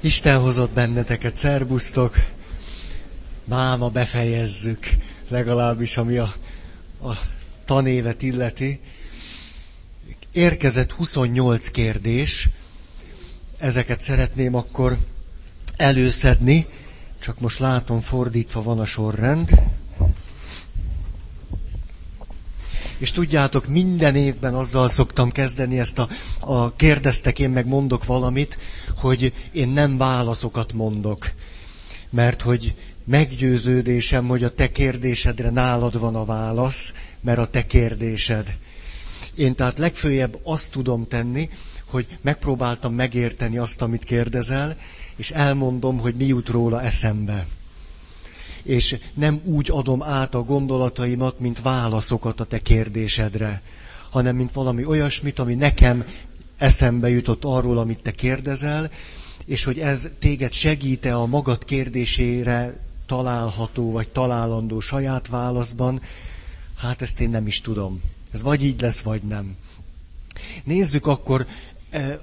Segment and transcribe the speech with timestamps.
[0.00, 2.14] Isten hozott benneteket, szerbusztok!
[3.44, 4.86] Máma befejezzük,
[5.28, 6.34] legalábbis ami a,
[7.02, 7.16] a
[7.64, 8.80] tanévet illeti.
[10.32, 12.48] Érkezett 28 kérdés,
[13.58, 14.96] ezeket szeretném akkor
[15.76, 16.66] előszedni,
[17.18, 19.50] csak most látom fordítva van a sorrend.
[22.98, 26.08] És tudjátok, minden évben azzal szoktam kezdeni ezt a,
[26.40, 28.58] a kérdeztek, én meg mondok valamit,
[28.96, 31.30] hogy én nem válaszokat mondok.
[32.10, 38.56] Mert hogy meggyőződésem, hogy a te kérdésedre nálad van a válasz, mert a te kérdésed.
[39.34, 41.48] Én tehát legfőjebb azt tudom tenni,
[41.84, 44.76] hogy megpróbáltam megérteni azt, amit kérdezel,
[45.16, 47.46] és elmondom, hogy mi jut róla eszembe
[48.68, 53.62] és nem úgy adom át a gondolataimat, mint válaszokat a te kérdésedre,
[54.10, 56.04] hanem mint valami olyasmit, ami nekem
[56.56, 58.90] eszembe jutott arról, amit te kérdezel,
[59.46, 62.76] és hogy ez téged segíte a magad kérdésére
[63.06, 66.00] található, vagy találandó saját válaszban,
[66.76, 68.00] hát ezt én nem is tudom.
[68.30, 69.56] Ez vagy így lesz, vagy nem.
[70.64, 71.46] Nézzük akkor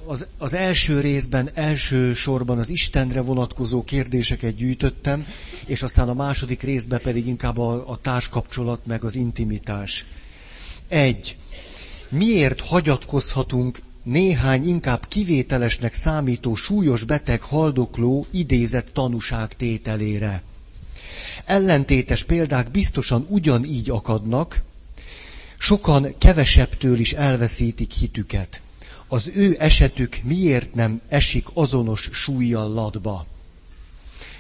[0.06, 5.28] az, az első részben, első sorban az Istenre vonatkozó kérdéseket gyűjtöttem,
[5.66, 10.06] és aztán a második részben pedig inkább a, a társkapcsolat meg az intimitás.
[10.88, 11.38] Egy.
[12.10, 20.42] Miért hagyatkozhatunk néhány inkább kivételesnek számító súlyos beteg haldokló idézett tanúság tételére?
[21.46, 24.62] Ellentétes példák biztosan ugyanígy akadnak,
[25.58, 28.62] sokan kevesebbtől is elveszítik hitüket
[29.08, 33.26] az ő esetük miért nem esik azonos súlyjal ladba?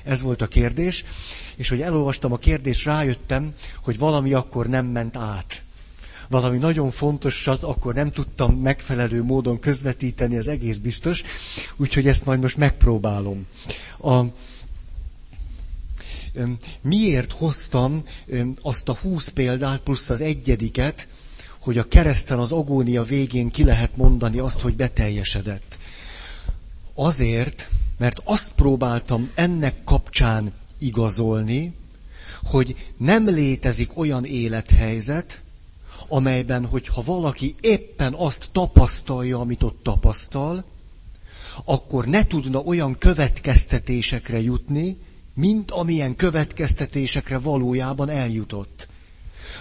[0.03, 1.03] Ez volt a kérdés,
[1.55, 5.61] és hogy elolvastam a kérdést, rájöttem, hogy valami akkor nem ment át.
[6.29, 11.23] Valami nagyon fontosat akkor nem tudtam megfelelő módon közvetíteni, az egész biztos,
[11.75, 13.45] úgyhogy ezt majd most megpróbálom.
[14.01, 14.21] A,
[16.81, 18.03] miért hoztam
[18.61, 21.07] azt a húsz példát plusz az egyediket,
[21.65, 25.77] hogy a kereszten az agónia végén ki lehet mondani azt, hogy beteljesedett.
[26.93, 31.73] Azért, mert azt próbáltam ennek kapcsán igazolni,
[32.43, 35.41] hogy nem létezik olyan élethelyzet,
[36.07, 40.63] amelyben, hogyha valaki éppen azt tapasztalja, amit ott tapasztal,
[41.63, 44.97] akkor ne tudna olyan következtetésekre jutni,
[45.33, 48.87] mint amilyen következtetésekre valójában eljutott.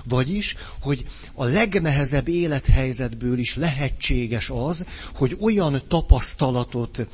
[0.05, 7.07] Vagyis, hogy a legnehezebb élethelyzetből is lehetséges az, hogy olyan tapasztalatot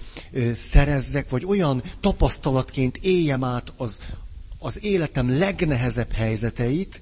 [0.54, 4.00] szerezzek, vagy olyan tapasztalatként éljem át az,
[4.58, 7.00] az életem legnehezebb helyzeteit,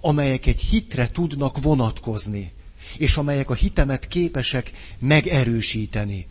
[0.00, 2.52] amelyek egy hitre tudnak vonatkozni,
[2.96, 6.26] és amelyek a hitemet képesek megerősíteni.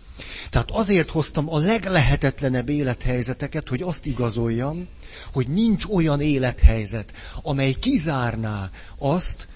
[0.49, 4.87] Tehát azért hoztam a leglehetetlenebb élethelyzeteket, hogy azt igazoljam,
[5.33, 9.47] hogy nincs olyan élethelyzet, amely kizárná azt,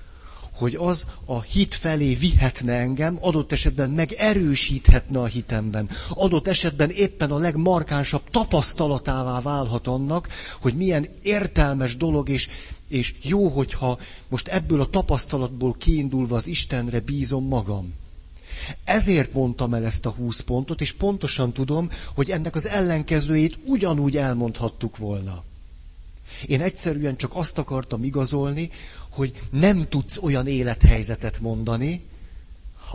[0.62, 5.90] hogy az a hit felé vihetne engem, adott esetben megerősíthetne a hitemben.
[6.10, 10.28] Adott esetben éppen a legmarkánsabb tapasztalatává válhat annak,
[10.62, 12.50] hogy milyen értelmes dolog, és,
[12.88, 17.94] és jó, hogyha most ebből a tapasztalatból kiindulva az Istenre bízom magam.
[18.84, 24.18] Ezért mondtam el ezt a húsz pontot, és pontosan tudom, hogy ennek az ellenkezőjét ugyanúgy
[24.18, 25.44] elmondhattuk volna.
[26.47, 28.69] Én egyszerűen csak azt akartam igazolni,
[29.09, 32.02] hogy nem tudsz olyan élethelyzetet mondani,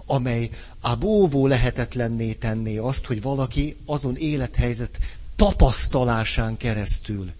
[0.06, 4.98] amely a bóvó lehetetlenné tenné azt, hogy valaki azon élethelyzet
[5.36, 7.32] tapasztalásán keresztül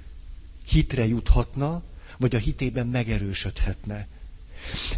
[0.69, 1.83] hitre juthatna,
[2.19, 4.07] vagy a hitében megerősödhetne.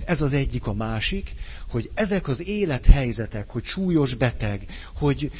[0.04, 1.34] Ez az egyik, a másik,
[1.70, 5.30] hogy ezek az élethelyzetek, hogy súlyos beteg, hogy,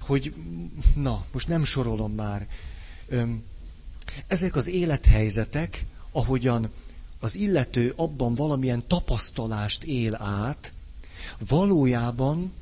[0.00, 0.34] hogy
[0.94, 2.46] na, most nem sorolom már,
[4.26, 6.70] ezek az élethelyzetek, ahogyan
[7.20, 10.72] az illető abban valamilyen tapasztalást él át,
[11.48, 12.52] valójában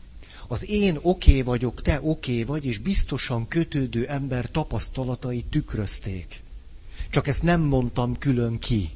[0.49, 6.43] az én oké okay vagyok, te oké okay vagy, és biztosan kötődő ember tapasztalatai tükrözték.
[7.11, 8.91] Csak ezt nem mondtam külön ki.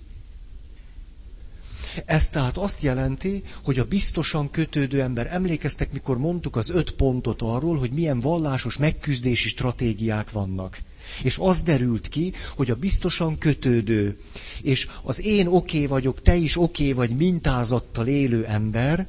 [2.05, 7.43] Ez tehát azt jelenti, hogy a biztosan kötődő ember, emlékeztek, mikor mondtuk az öt pontot
[7.43, 10.81] arról, hogy milyen vallásos megküzdési stratégiák vannak.
[11.23, 14.21] És az derült ki, hogy a biztosan kötődő,
[14.63, 19.07] és az én oké okay vagyok, te is oké okay vagy mintázattal élő ember,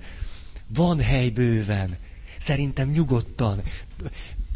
[0.68, 1.98] van hely bőven.
[2.38, 3.62] Szerintem nyugodtan.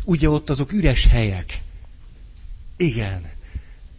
[0.03, 1.61] Ugye ott azok üres helyek.
[2.77, 3.29] Igen.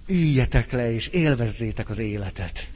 [0.07, 2.69] Üljetek le, és élvezzétek az életet.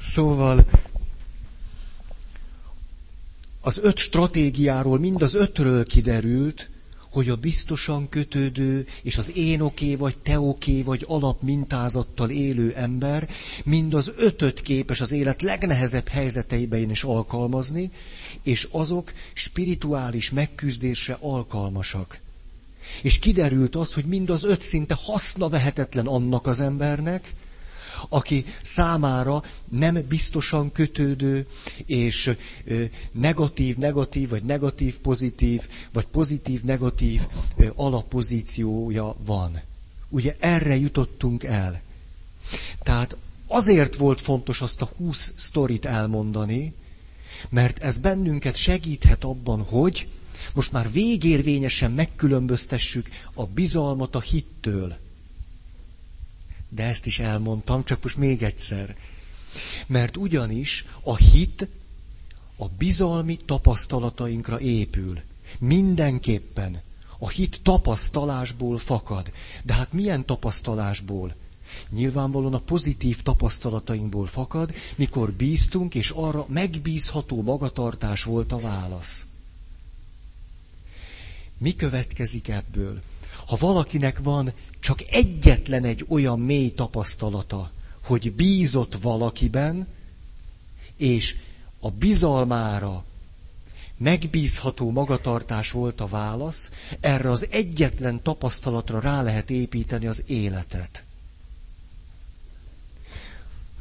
[0.00, 0.66] Szóval
[3.60, 6.70] az öt stratégiáról, mind az ötről kiderült,
[7.10, 13.28] hogy a biztosan kötődő és az én oké vagy te oké vagy alapmintázattal élő ember
[13.64, 17.90] mind az ötöt képes az élet legnehezebb helyzeteiben is alkalmazni,
[18.42, 22.20] és azok spirituális megküzdésre alkalmasak.
[23.02, 27.32] És kiderült az, hogy mind az öt szinte haszna vehetetlen annak az embernek,
[28.08, 31.46] aki számára nem biztosan kötődő,
[31.86, 32.36] és
[33.12, 37.26] negatív-negatív, vagy negatív-pozitív, vagy pozitív-negatív
[37.74, 39.60] alapozíciója van.
[40.08, 41.80] Ugye erre jutottunk el.
[42.82, 43.16] Tehát
[43.46, 46.74] azért volt fontos azt a húsz sztorit elmondani,
[47.48, 50.08] mert ez bennünket segíthet abban, hogy
[50.54, 54.96] most már végérvényesen megkülönböztessük a bizalmat a hittől
[56.76, 58.96] de ezt is elmondtam, csak most még egyszer.
[59.86, 61.68] Mert ugyanis a hit
[62.56, 65.20] a bizalmi tapasztalatainkra épül.
[65.58, 66.80] Mindenképpen.
[67.18, 69.32] A hit tapasztalásból fakad.
[69.62, 71.34] De hát milyen tapasztalásból?
[71.90, 79.26] Nyilvánvalóan a pozitív tapasztalatainkból fakad, mikor bíztunk, és arra megbízható magatartás volt a válasz.
[81.58, 83.00] Mi következik ebből?
[83.46, 87.70] Ha valakinek van csak egyetlen egy olyan mély tapasztalata,
[88.04, 89.86] hogy bízott valakiben,
[90.96, 91.36] és
[91.80, 93.04] a bizalmára
[93.96, 96.70] megbízható magatartás volt a válasz,
[97.00, 101.04] erre az egyetlen tapasztalatra rá lehet építeni az életet.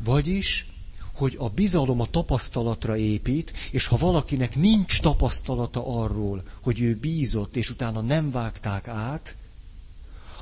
[0.04, 0.68] Vagyis,
[1.14, 7.56] hogy a bizalom a tapasztalatra épít, és ha valakinek nincs tapasztalata arról, hogy ő bízott,
[7.56, 9.36] és utána nem vágták át,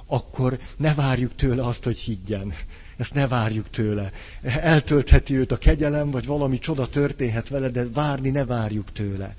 [0.07, 2.53] akkor ne várjuk tőle azt, hogy higgyen.
[2.97, 4.11] Ezt ne várjuk tőle.
[4.41, 9.35] Eltöltheti őt a kegyelem, vagy valami csoda történhet vele, de várni ne várjuk tőle.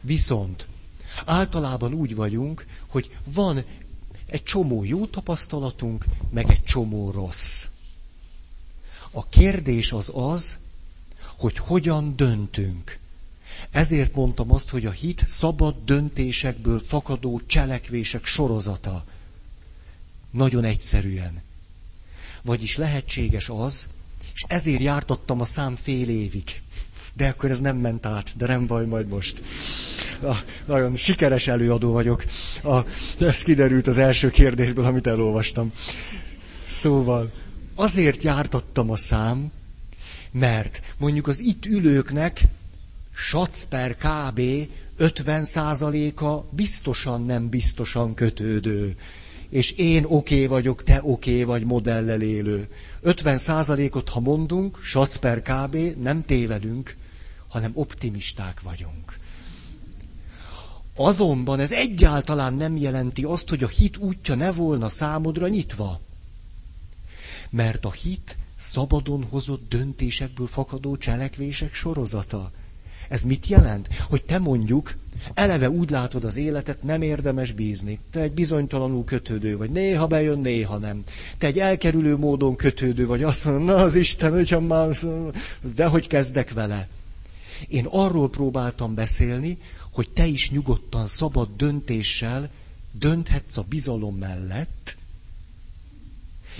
[0.00, 0.66] Viszont
[1.24, 3.64] általában úgy vagyunk, hogy van
[4.26, 7.66] egy csomó jó tapasztalatunk, meg egy csomó rossz.
[9.10, 10.58] A kérdés az az,
[11.38, 12.98] hogy hogyan döntünk.
[13.70, 19.04] Ezért mondtam azt, hogy a hit szabad döntésekből fakadó cselekvések sorozata.
[20.30, 21.42] Nagyon egyszerűen.
[22.42, 23.88] Vagyis lehetséges az,
[24.34, 26.60] és ezért jártattam a szám fél évig.
[27.12, 29.42] De akkor ez nem ment át, de nem baj majd most.
[30.22, 30.34] A,
[30.66, 32.24] nagyon sikeres előadó vagyok.
[32.62, 32.78] A,
[33.18, 35.72] ez kiderült az első kérdésből, amit elolvastam.
[36.66, 37.32] Szóval,
[37.74, 39.50] azért jártattam a szám,
[40.30, 42.42] mert mondjuk az itt ülőknek
[43.14, 43.64] sac
[43.98, 44.40] kb.
[44.98, 48.96] 50%-a biztosan nem biztosan kötődő
[49.50, 52.68] és én oké okay vagyok, te oké okay vagy modellel élő.
[53.00, 56.96] 50 százalékot, ha mondunk, sac per kb, nem tévedünk,
[57.48, 59.18] hanem optimisták vagyunk.
[60.96, 66.00] Azonban ez egyáltalán nem jelenti azt, hogy a hit útja ne volna számodra nyitva.
[67.50, 72.52] Mert a hit szabadon hozott döntésekből fakadó cselekvések sorozata.
[73.08, 73.88] Ez mit jelent?
[74.08, 74.94] Hogy te mondjuk
[75.34, 77.98] eleve úgy látod az életet, nem érdemes bízni.
[78.10, 81.02] Te egy bizonytalanul kötődő vagy, néha bejön, néha nem.
[81.38, 84.96] Te egy elkerülő módon kötődő vagy, azt mondod, na az Isten, hogyha már,
[85.74, 86.88] de hogy kezdek vele.
[87.68, 89.58] Én arról próbáltam beszélni,
[89.92, 92.50] hogy te is nyugodtan, szabad döntéssel
[92.92, 94.96] dönthetsz a bizalom mellett,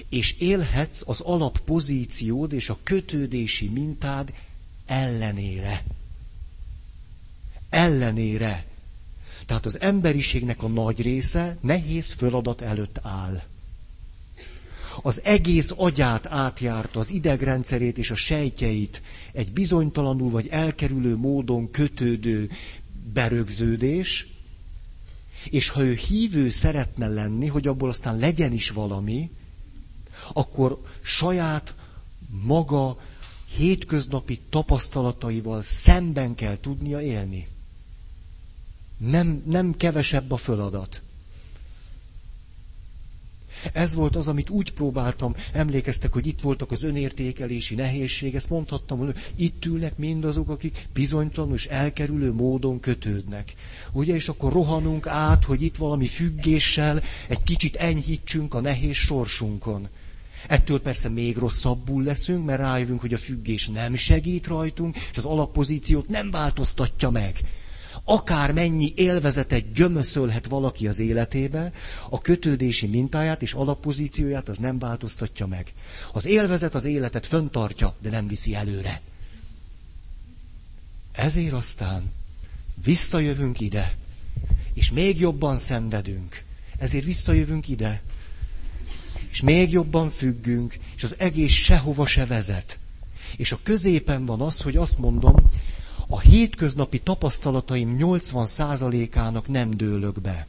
[0.09, 4.33] és élhetsz az alappozíciód és a kötődési mintád
[4.87, 5.85] ellenére
[7.71, 8.65] ellenére.
[9.47, 13.43] Tehát az emberiségnek a nagy része nehéz feladat előtt áll.
[15.03, 22.51] Az egész agyát átjárta, az idegrendszerét és a sejtjeit egy bizonytalanul vagy elkerülő módon kötődő
[23.13, 24.27] berögződés,
[25.51, 29.31] és ha ő hívő szeretne lenni, hogy abból aztán legyen is valami,
[30.33, 31.75] akkor saját
[32.43, 32.99] maga
[33.57, 37.47] hétköznapi tapasztalataival szemben kell tudnia élni.
[39.09, 41.03] Nem, nem kevesebb a feladat.
[43.73, 48.99] Ez volt az, amit úgy próbáltam, emlékeztek, hogy itt voltak az önértékelési nehézség, ezt mondhattam,
[48.99, 53.55] hogy itt ülnek mindazok, akik bizonytalanul és elkerülő módon kötődnek.
[53.93, 59.89] Ugye, és akkor rohanunk át, hogy itt valami függéssel egy kicsit enyhítsünk a nehéz sorsunkon.
[60.49, 65.25] Ettől persze még rosszabbul leszünk, mert rájövünk, hogy a függés nem segít rajtunk, és az
[65.25, 67.41] alappozíciót nem változtatja meg
[68.05, 71.73] akár mennyi élvezetet gyömöszölhet valaki az életébe,
[72.11, 75.73] a kötődési mintáját és alapozícióját az nem változtatja meg.
[76.13, 79.01] Az élvezet az életet föntartja, de nem viszi előre.
[81.13, 82.13] Ezért aztán
[82.85, 83.95] visszajövünk ide,
[84.75, 86.45] és még jobban szenvedünk.
[86.79, 88.03] Ezért visszajövünk ide,
[89.31, 92.79] és még jobban függünk, és az egész sehova se vezet.
[93.37, 95.35] És a középen van az, hogy azt mondom,
[96.13, 100.47] a hétköznapi tapasztalataim 80%-ának nem dőlök be.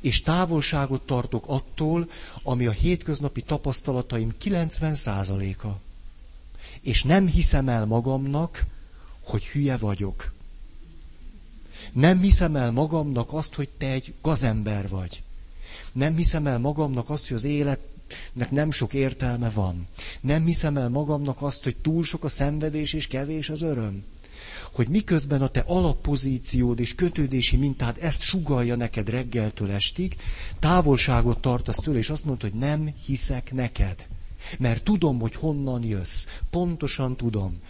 [0.00, 2.10] És távolságot tartok attól,
[2.42, 5.68] ami a hétköznapi tapasztalataim 90%-a.
[6.80, 8.64] És nem hiszem el magamnak,
[9.20, 10.32] hogy hülye vagyok.
[11.92, 15.22] Nem hiszem el magamnak azt, hogy te egy gazember vagy.
[15.92, 19.86] Nem hiszem el magamnak azt, hogy az életnek nem sok értelme van.
[20.20, 24.04] Nem hiszem el magamnak azt, hogy túl sok a szenvedés és kevés az öröm.
[24.72, 30.16] Hogy miközben a te alappozíciód és kötődési mintád ezt sugalja neked reggeltől estig,
[30.58, 34.06] távolságot tartasz tőle, és azt mondod, hogy nem hiszek neked.
[34.58, 36.26] Mert tudom, hogy honnan jössz.
[36.50, 37.60] Pontosan tudom.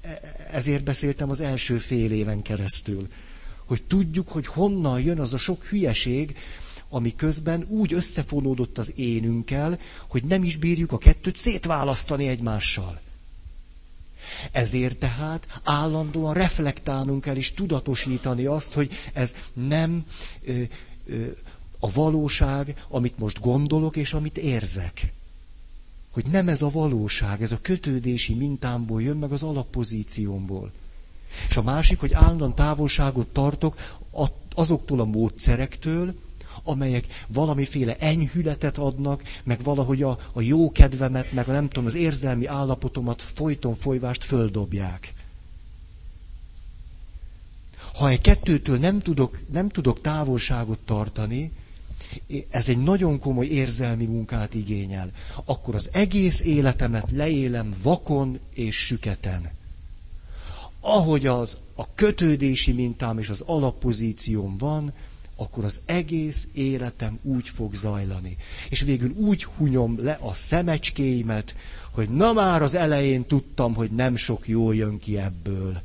[0.00, 0.20] E,
[0.52, 3.08] ezért beszéltem az első fél éven keresztül.
[3.64, 6.36] Hogy tudjuk, hogy honnan jön az a sok hülyeség,
[6.88, 13.00] ami közben úgy összefonódott az énünkkel, hogy nem is bírjuk a kettőt szétválasztani egymással.
[14.52, 20.04] Ezért tehát állandóan reflektálnunk kell és tudatosítani azt, hogy ez nem
[20.44, 20.62] ö,
[21.06, 21.26] ö,
[21.78, 25.12] a valóság, amit most gondolok és amit érzek.
[26.12, 30.72] Hogy nem ez a valóság, ez a kötődési mintámból jön meg az alappozíciómból.
[31.48, 33.76] És a másik, hogy állandóan távolságot tartok
[34.54, 36.14] azoktól a módszerektől,
[36.66, 41.94] amelyek valamiféle enyhületet adnak, meg valahogy a, a jó kedvemet, meg a nem tudom, az
[41.94, 45.14] érzelmi állapotomat folyton folyvást földobják.
[47.94, 51.52] Ha egy kettőtől nem tudok, nem tudok távolságot tartani,
[52.50, 55.10] ez egy nagyon komoly érzelmi munkát igényel,
[55.44, 59.50] akkor az egész életemet leélem vakon és süketen.
[60.80, 64.92] Ahogy az a kötődési mintám és az alappozícióm van,
[65.36, 68.36] akkor az egész életem úgy fog zajlani.
[68.68, 71.54] És végül úgy hunyom le a szemecskéimet,
[71.90, 75.80] hogy na már az elején tudtam, hogy nem sok jó jön ki ebből.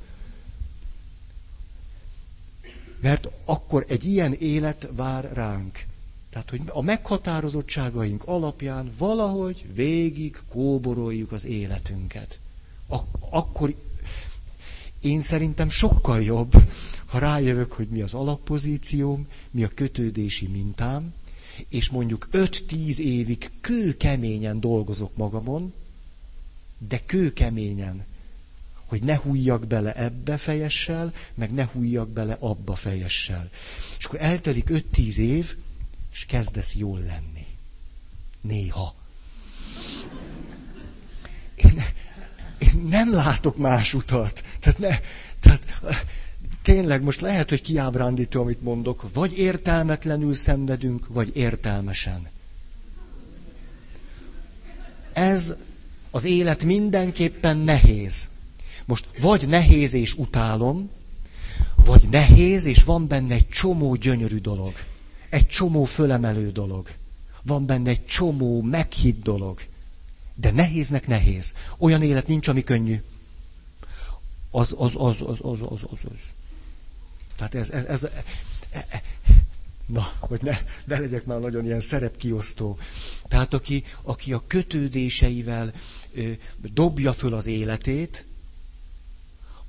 [3.01, 5.85] Mert akkor egy ilyen élet vár ránk.
[6.29, 12.39] Tehát, hogy a meghatározottságaink alapján valahogy végig kóboroljuk az életünket.
[12.87, 13.75] Ak- akkor
[15.01, 16.53] én szerintem sokkal jobb,
[17.11, 21.13] ha rájövök, hogy mi az alappozícióm, mi a kötődési mintám,
[21.69, 25.73] és mondjuk 5-10 évig kőkeményen dolgozok magamon,
[26.77, 28.05] de kőkeményen,
[28.85, 33.49] hogy ne hújjak bele ebbe fejessel, meg ne hújjak bele abba fejessel.
[33.97, 35.55] És akkor eltelik 5-10 év,
[36.11, 37.45] és kezdesz jól lenni.
[38.41, 38.95] Néha.
[41.55, 41.83] Én,
[42.57, 44.43] én nem látok más utat.
[44.59, 44.99] Tehát, ne,
[45.39, 45.65] tehát
[46.61, 52.29] tényleg most lehet, hogy kiábrándító, amit mondok, vagy értelmetlenül szenvedünk, vagy értelmesen.
[55.13, 55.55] Ez
[56.11, 58.29] az élet mindenképpen nehéz.
[58.85, 60.89] Most vagy nehéz és utálom,
[61.85, 64.73] vagy nehéz, és van benne egy csomó gyönyörű dolog.
[65.29, 66.89] Egy csomó fölemelő dolog.
[67.43, 69.61] Van benne egy csomó meghitt dolog.
[70.35, 71.55] De nehéznek nehéz.
[71.79, 73.01] Olyan élet nincs, ami könnyű.
[74.51, 75.99] Az, az, az, az, az, az, az.
[76.03, 76.19] az.
[77.49, 78.07] Tehát ez, ez, ez
[79.85, 82.77] na, hogy ne, ne legyek már nagyon ilyen szerepkiosztó.
[83.27, 85.73] Tehát aki, aki a kötődéseivel
[86.13, 86.31] ö,
[86.73, 88.25] dobja föl az életét,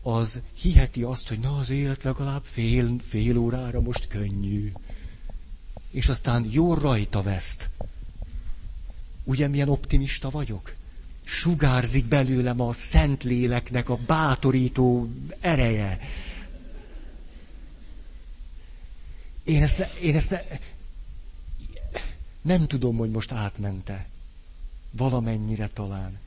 [0.02, 4.72] az hiheti azt, hogy na az élet legalább fél, fél órára most könnyű.
[5.90, 7.70] És aztán jó rajta veszt.
[9.24, 10.74] Ugye milyen optimista vagyok?
[11.24, 15.08] Sugárzik belőlem a Szentléleknek a bátorító
[15.40, 15.98] ereje.
[19.52, 20.40] Én ezt, ne, én ezt ne,
[22.42, 24.06] nem tudom, hogy most átmente.
[24.90, 26.18] Valamennyire talán.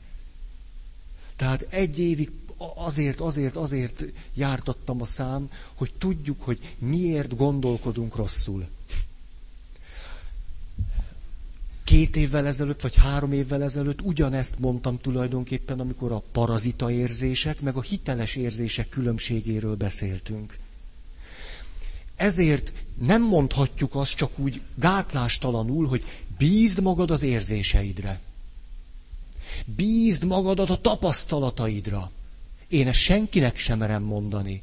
[1.36, 2.30] Tehát egy évig
[2.74, 4.04] azért, azért, azért
[4.34, 8.66] jártattam a szám, hogy tudjuk, hogy miért gondolkodunk rosszul.
[11.84, 17.76] Két évvel ezelőtt, vagy három évvel ezelőtt ugyanezt mondtam tulajdonképpen, amikor a parazita érzések, meg
[17.76, 20.58] a hiteles érzések különbségéről beszéltünk.
[22.16, 26.04] Ezért nem mondhatjuk azt csak úgy gátlástalanul, hogy
[26.38, 28.20] bízd magad az érzéseidre.
[29.64, 32.10] Bízd magadat a tapasztalataidra.
[32.68, 34.62] Én ezt senkinek sem merem mondani,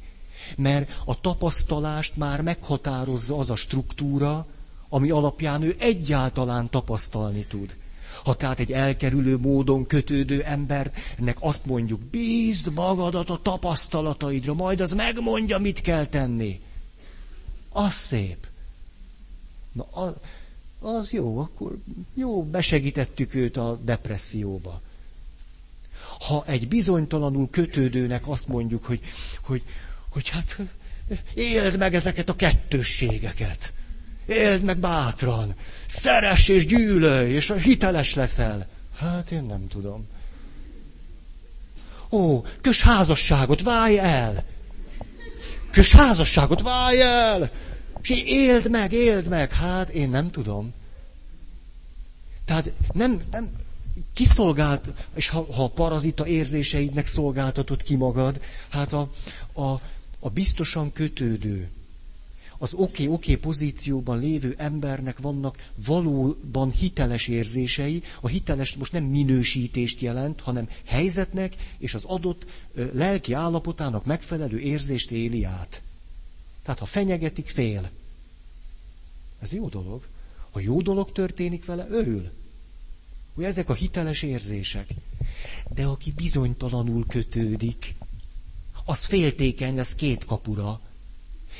[0.56, 4.46] mert a tapasztalást már meghatározza az a struktúra,
[4.88, 7.76] ami alapján ő egyáltalán tapasztalni tud.
[8.24, 14.92] Ha tehát egy elkerülő módon kötődő embernek azt mondjuk, bízd magadat a tapasztalataidra, majd az
[14.92, 16.60] megmondja, mit kell tenni.
[17.76, 18.46] Az szép.
[19.72, 20.12] Na, az,
[20.80, 21.78] az jó, akkor
[22.14, 24.80] jó, besegítettük őt a depresszióba.
[26.26, 29.00] Ha egy bizonytalanul kötődőnek azt mondjuk, hogy,
[29.40, 29.62] hogy,
[30.08, 30.58] hogy hát
[31.34, 33.72] éld meg ezeket a kettősségeket.
[34.26, 35.54] Éld meg bátran.
[35.86, 38.68] Szeress és gyűlölj, és hiteles leszel.
[38.96, 40.06] Hát én nem tudom.
[42.10, 44.44] Ó, kös házasságot, válj el!
[45.74, 47.50] Kös házasságot, válj el!
[48.02, 49.52] És éld meg, éld meg.
[49.52, 50.72] Hát én nem tudom.
[52.44, 53.50] Tehát nem, nem,
[54.12, 59.10] kiszolgált, és ha, ha a parazita érzéseidnek szolgáltatod ki magad, hát a,
[59.52, 59.80] a,
[60.20, 61.70] a biztosan kötődő,
[62.64, 68.02] az oké, okay, okay pozícióban lévő embernek vannak valóban hiteles érzései.
[68.20, 72.46] A hiteles most nem minősítést jelent, hanem helyzetnek és az adott
[72.92, 75.82] lelki állapotának megfelelő érzést éli át.
[76.62, 77.90] Tehát ha fenyegetik, fél.
[79.40, 80.06] Ez jó dolog.
[80.50, 82.30] Ha jó dolog történik vele, örül.
[83.34, 84.88] Hogy ezek a hiteles érzések.
[85.74, 87.94] De aki bizonytalanul kötődik,
[88.84, 90.80] az féltékeny lesz két kapura,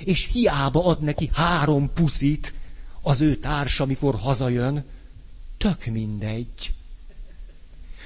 [0.04, 2.54] és hiába ad neki három puszit
[3.02, 4.84] az ő társa, amikor hazajön,
[5.58, 6.74] tök mindegy.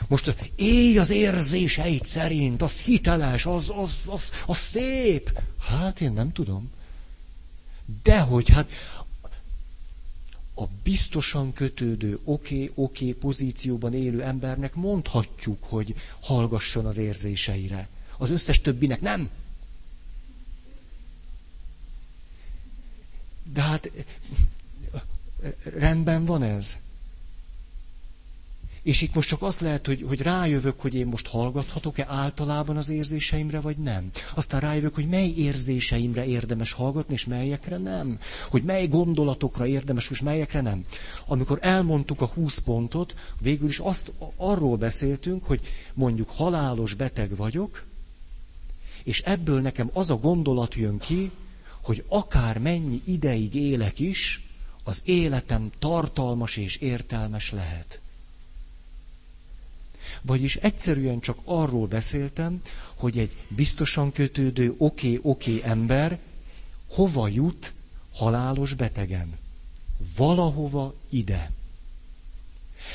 [0.09, 5.40] Most élj az érzéseit szerint, az hiteles, az, az, az, az szép.
[5.61, 6.71] Hát én nem tudom.
[8.02, 8.68] Dehogy, hát
[10.54, 17.88] a biztosan kötődő, oké, okay, oké okay pozícióban élő embernek mondhatjuk, hogy hallgasson az érzéseire.
[18.18, 19.30] Az összes többinek nem.
[23.52, 23.90] De hát
[25.78, 26.76] rendben van ez.
[28.88, 32.88] És itt most csak azt lehet, hogy, hogy rájövök, hogy én most hallgathatok-e általában az
[32.88, 34.11] érzéseimre, vagy nem.
[34.35, 38.19] Aztán rájövök, hogy mely érzéseimre érdemes hallgatni, és melyekre nem.
[38.50, 40.85] Hogy mely gondolatokra érdemes, és melyekre nem.
[41.26, 45.61] Amikor elmondtuk a 20 pontot, végül is azt arról beszéltünk, hogy
[45.95, 47.84] mondjuk halálos beteg vagyok,
[49.02, 51.30] és ebből nekem az a gondolat jön ki,
[51.82, 54.43] hogy akár mennyi ideig élek is,
[54.84, 58.00] az életem tartalmas és értelmes lehet.
[60.23, 62.60] Vagyis egyszerűen csak arról beszéltem,
[62.95, 66.19] hogy egy biztosan kötődő oké-oké okay, okay ember
[66.88, 67.73] hova jut
[68.12, 69.38] halálos betegen.
[70.17, 71.50] Valahova ide.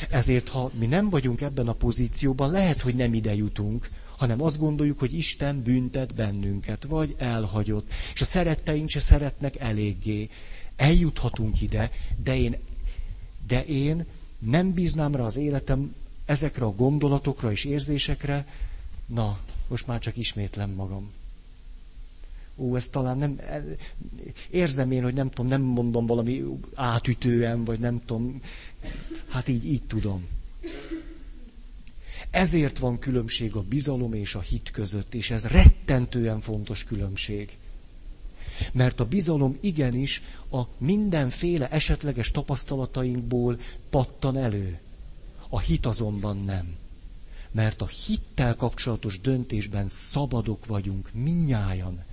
[0.09, 3.89] Ezért, ha mi nem vagyunk ebben a pozícióban, lehet, hogy nem ide jutunk,
[4.23, 10.29] hanem azt gondoljuk, hogy Isten büntet bennünket, vagy elhagyott, és a szeretteink se szeretnek eléggé.
[10.75, 11.91] Eljuthatunk ide,
[12.23, 12.57] de én,
[13.47, 14.05] de én
[14.39, 18.47] nem bíznám rá az életem ezekre a gondolatokra és érzésekre,
[19.05, 21.11] na, most már csak ismétlem magam.
[22.55, 23.39] Ó, ez talán nem,
[24.49, 28.41] érzem én, hogy nem tudom, nem mondom valami átütően, vagy nem tudom,
[29.27, 30.27] hát így, így tudom.
[32.33, 37.57] Ezért van különbség a bizalom és a hit között, és ez rettentően fontos különbség.
[38.71, 44.79] Mert a bizalom igenis a mindenféle esetleges tapasztalatainkból pattan elő.
[45.49, 46.75] A hit azonban nem.
[47.51, 52.03] Mert a hittel kapcsolatos döntésben szabadok vagyunk, minnyájan.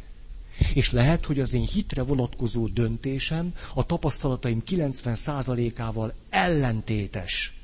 [0.75, 7.60] És lehet, hogy az én hitre vonatkozó döntésem a tapasztalataim 90%-ával ellentétes.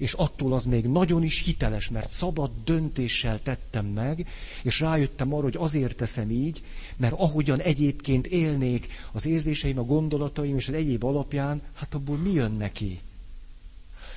[0.00, 4.28] És attól az még nagyon is hiteles, mert szabad döntéssel tettem meg,
[4.62, 6.62] és rájöttem arra, hogy azért teszem így,
[6.96, 12.32] mert ahogyan egyébként élnék az érzéseim, a gondolataim és az egyéb alapján, hát abból mi
[12.32, 13.00] jön neki?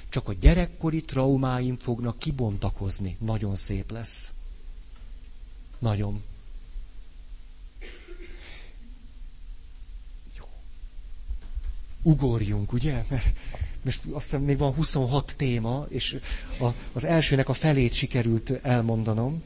[0.10, 3.18] Csak a gyerekkori traumáim fognak kibontakozni.
[3.20, 4.32] Nagyon szép lesz.
[5.80, 6.24] Nagyon.
[10.38, 10.46] Jó.
[12.02, 13.04] Ugorjunk, ugye?
[13.10, 13.34] Mert
[13.84, 16.20] most azt hiszem még van 26 téma, és
[16.60, 19.44] a, az elsőnek a felét sikerült elmondanom.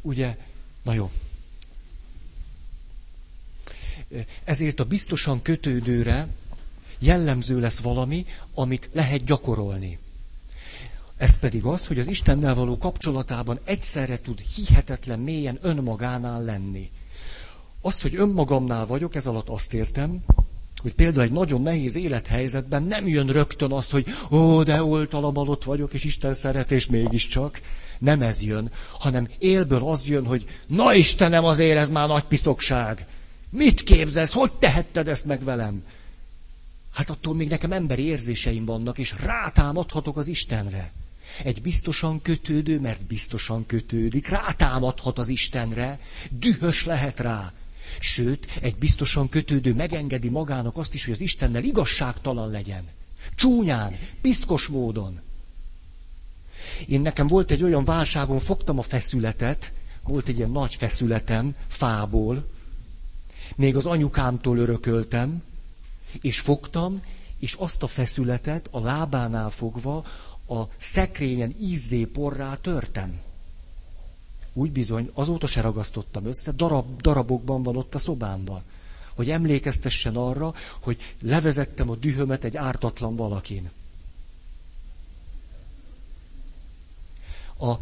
[0.00, 0.36] Ugye,
[0.82, 1.10] na jó.
[4.44, 6.28] Ezért a biztosan kötődőre
[6.98, 9.98] jellemző lesz valami, amit lehet gyakorolni.
[11.18, 16.90] Ez pedig az, hogy az Istennel való kapcsolatában egyszerre tud hihetetlen mélyen önmagánál lenni.
[17.80, 20.24] Az, hogy önmagamnál vagyok, ez alatt azt értem,
[20.82, 25.92] hogy például egy nagyon nehéz élethelyzetben nem jön rögtön az, hogy ó, de oltalabalott vagyok,
[25.94, 27.60] és Isten szeret, és mégiscsak.
[27.98, 33.06] Nem ez jön, hanem élből az jön, hogy na Istenem, azért ez már nagy piszokság.
[33.50, 34.32] Mit képzelsz?
[34.32, 35.82] Hogy tehetted ezt meg velem?
[36.92, 40.92] Hát attól még nekem emberi érzéseim vannak, és rátámadhatok az Istenre.
[41.44, 47.52] Egy biztosan kötődő, mert biztosan kötődik, rátámadhat az Istenre, dühös lehet rá.
[48.00, 52.84] Sőt, egy biztosan kötődő megengedi magának azt is, hogy az Istennel igazságtalan legyen.
[53.34, 55.20] Csúnyán, piszkos módon.
[56.86, 62.48] Én nekem volt egy olyan válságom, fogtam a feszületet, volt egy ilyen nagy feszületem, fából,
[63.56, 65.42] még az anyukámtól örököltem,
[66.20, 67.02] és fogtam,
[67.38, 70.04] és azt a feszületet a lábánál fogva
[70.48, 73.20] a szekrényen ízzé porrá törtem.
[74.52, 78.62] Úgy bizony, azóta se ragasztottam össze, darab, darabokban van ott a szobámban.
[79.14, 83.70] Hogy emlékeztessen arra, hogy levezettem a dühömet egy ártatlan valakin.
[87.58, 87.72] A,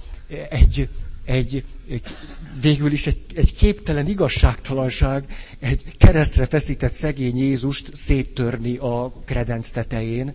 [0.48, 0.88] egy,
[1.24, 1.64] egy,
[2.60, 10.34] végül is egy, egy képtelen igazságtalanság, egy keresztre feszített szegény Jézust széttörni a kredenc tetején.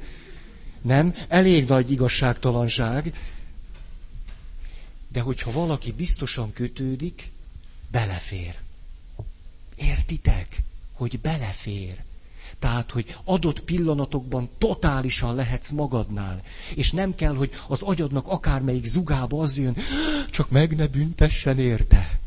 [0.81, 1.15] Nem?
[1.27, 3.13] Elég nagy igazságtalanság.
[5.11, 7.31] De hogyha valaki biztosan kötődik,
[7.91, 8.55] belefér.
[9.75, 10.61] Értitek?
[10.93, 11.95] Hogy belefér.
[12.59, 16.41] Tehát, hogy adott pillanatokban totálisan lehetsz magadnál.
[16.75, 19.75] És nem kell, hogy az agyadnak akármelyik zugába az jön,
[20.29, 22.19] csak meg ne büntessen érte.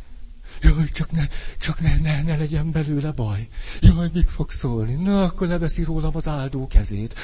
[0.62, 1.26] Jaj, csak ne,
[1.58, 3.48] csak ne, ne, ne legyen belőle baj.
[3.80, 4.94] Jaj, mit fog szólni?
[4.94, 7.14] Na, akkor leveszi rólam az áldó kezét.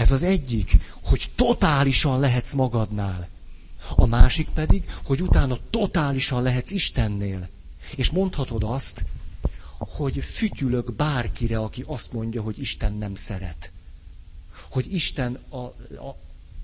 [0.00, 3.28] Ez az egyik, hogy totálisan lehetsz magadnál.
[3.96, 7.48] A másik pedig, hogy utána totálisan lehetsz Istennél.
[7.96, 9.04] És mondhatod azt,
[9.78, 13.72] hogy fütyülök bárkire, aki azt mondja, hogy Isten nem szeret.
[14.70, 16.16] Hogy Isten a, a,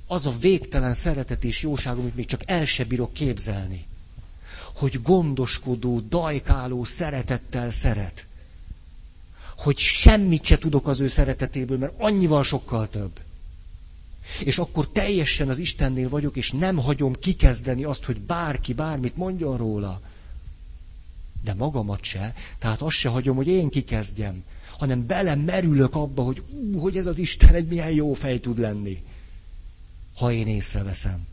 [0.07, 3.87] az a végtelen szeretet és jóság, amit még csak el se bírok képzelni.
[4.75, 8.27] Hogy gondoskodó, dajkáló szeretettel szeret.
[9.57, 13.25] Hogy semmit se tudok az ő szeretetéből, mert annyival sokkal több.
[14.45, 19.57] És akkor teljesen az Istennél vagyok, és nem hagyom kikezdeni azt, hogy bárki bármit mondjon
[19.57, 20.01] róla.
[21.43, 24.45] De magamat se, tehát azt se hagyom, hogy én kikezdjem,
[24.79, 28.59] hanem bele merülök abba, hogy ú, hogy ez az Isten egy milyen jó fej tud
[28.59, 29.03] lenni,
[30.17, 31.27] ha én észreveszem.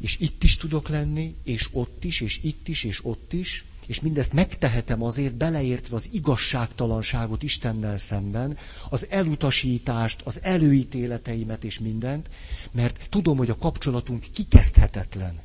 [0.00, 4.00] És itt is tudok lenni, és ott is, és itt is, és ott is, és
[4.00, 8.56] mindezt megtehetem azért, beleértve az igazságtalanságot Istennel szemben,
[8.88, 12.30] az elutasítást, az előítéleteimet és mindent,
[12.72, 15.40] mert tudom, hogy a kapcsolatunk kikezdhetetlen.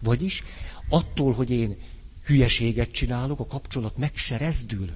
[0.00, 0.42] Vagyis
[0.88, 1.76] attól, hogy én
[2.24, 4.90] hülyeséget csinálok, a kapcsolat meg se rezdül.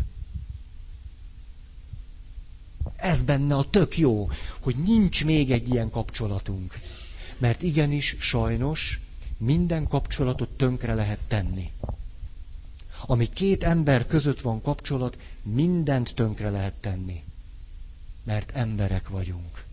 [2.96, 6.75] Ez benne a tök jó, hogy nincs még egy ilyen kapcsolatunk.
[7.38, 9.01] Mert igenis, sajnos,
[9.37, 11.70] minden kapcsolatot tönkre lehet tenni.
[13.07, 17.23] Ami két ember között van kapcsolat, mindent tönkre lehet tenni.
[18.25, 19.65] Mert emberek vagyunk.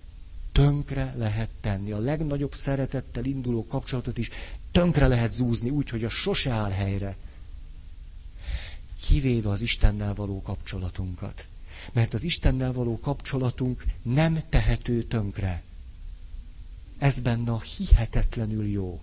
[0.52, 1.92] Tönkre lehet tenni.
[1.92, 4.30] A legnagyobb szeretettel induló kapcsolatot is
[4.72, 7.18] tönkre lehet zúzni úgy, hogy a sose áll helyre
[9.02, 11.48] kivéve az Istennel való kapcsolatunkat.
[11.94, 15.64] Mert az Istennel való kapcsolatunk nem tehető tönkre.
[16.98, 19.02] Ez benne a hihetetlenül jó.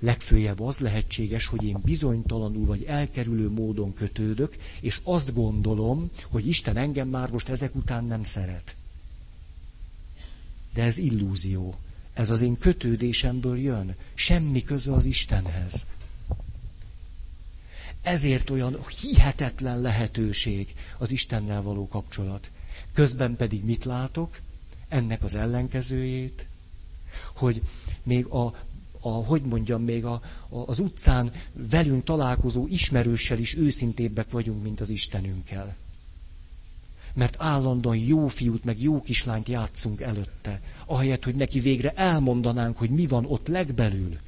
[0.00, 6.76] Legfőjebb az lehetséges, hogy én bizonytalanul vagy elkerülő módon kötődök, és azt gondolom, hogy Isten
[6.76, 8.76] engem már most ezek után nem szeret.
[10.74, 11.74] De ez illúzió.
[12.14, 13.94] Ez az én kötődésemből jön.
[14.14, 15.86] Semmi köze az Istenhez.
[18.02, 22.50] Ezért olyan hihetetlen lehetőség az Istennel való kapcsolat.
[22.92, 24.38] Közben pedig mit látok?
[24.88, 26.46] Ennek az ellenkezőjét,
[27.34, 27.62] hogy
[28.02, 28.54] még a,
[29.00, 34.80] a hogy mondjam, még a, a, az utcán velünk találkozó ismerőssel is őszintébbek vagyunk, mint
[34.80, 35.76] az Istenünkkel.
[37.14, 42.90] Mert állandóan jó fiút, meg jó kislányt játszunk előtte, ahelyett, hogy neki végre elmondanánk, hogy
[42.90, 44.18] mi van ott legbelül.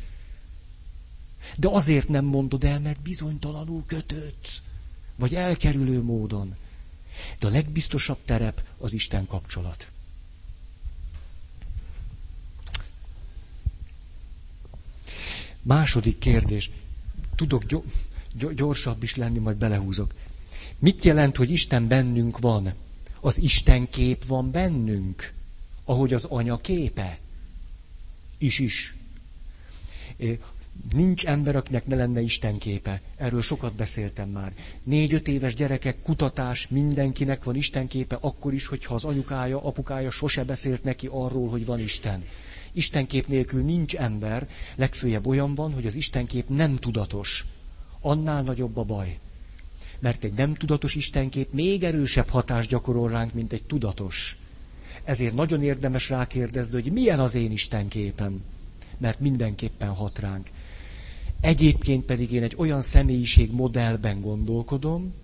[1.56, 4.62] De azért nem mondod el, mert bizonytalanul kötődsz,
[5.16, 6.54] vagy elkerülő módon.
[7.38, 9.90] De a legbiztosabb terep az Isten kapcsolat.
[15.62, 16.70] Második kérdés.
[17.34, 17.62] Tudok
[18.54, 20.14] gyorsabb is lenni, majd belehúzok.
[20.78, 22.72] Mit jelent, hogy Isten bennünk van?
[23.20, 25.32] Az Isten kép van bennünk,
[25.84, 27.18] ahogy az anya képe?
[28.38, 28.94] Is is
[30.94, 33.00] Nincs ember, akinek ne lenne Isten képe.
[33.16, 34.52] Erről sokat beszéltem már.
[34.82, 40.44] Négy-öt éves gyerekek, kutatás, mindenkinek van Isten képe, akkor is, hogyha az anyukája, apukája sose
[40.44, 42.24] beszélt neki arról, hogy van Isten.
[42.72, 47.46] Istenkép nélkül nincs ember, legfőjebb olyan van, hogy az Istenkép nem tudatos.
[48.00, 49.18] Annál nagyobb a baj.
[49.98, 54.36] Mert egy nem tudatos Istenkép még erősebb hatást gyakorol ránk, mint egy tudatos.
[55.04, 58.42] Ezért nagyon érdemes rákérdezni, hogy milyen az én Istenképem.
[58.98, 60.50] Mert mindenképpen hat ránk.
[61.40, 65.14] Egyébként pedig én egy olyan személyiség modellben gondolkodom,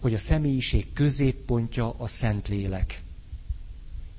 [0.00, 3.02] hogy a személyiség középpontja a Szentlélek.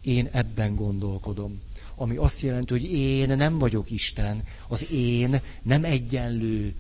[0.02, 1.62] Én ebben gondolkodom.
[1.96, 6.76] Ami azt jelenti, hogy én nem vagyok Isten, az én nem egyenlő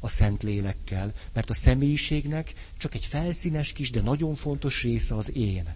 [0.00, 5.74] a Szentlélekkel, mert a személyiségnek csak egy felszínes kis, de nagyon fontos része az én.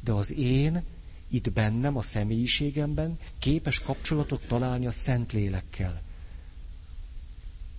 [0.00, 0.82] De az én
[1.28, 6.02] itt bennem, a személyiségemben képes kapcsolatot találni a Szentlélekkel.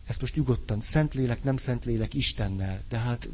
[0.05, 2.81] Ezt most nyugodtan, Szentlélek, nem Szentlélek Istennel.
[2.87, 3.29] Tehát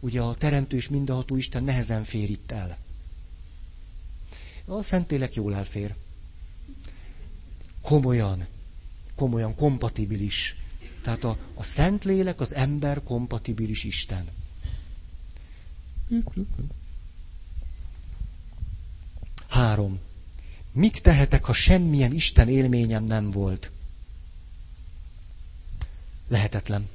[0.00, 2.78] ugye a Teremtő és mindenható Isten nehezen fér itt el.
[4.68, 5.94] A Szentlélek jól elfér.
[7.82, 8.46] Komolyan,
[9.14, 10.56] komolyan kompatibilis.
[11.02, 14.28] Tehát a, a Szentlélek az ember kompatibilis Isten.
[19.48, 20.00] Három.
[20.72, 23.70] Mit tehetek, ha semmilyen Isten élményem nem volt?
[26.28, 26.88] Lehetetlen.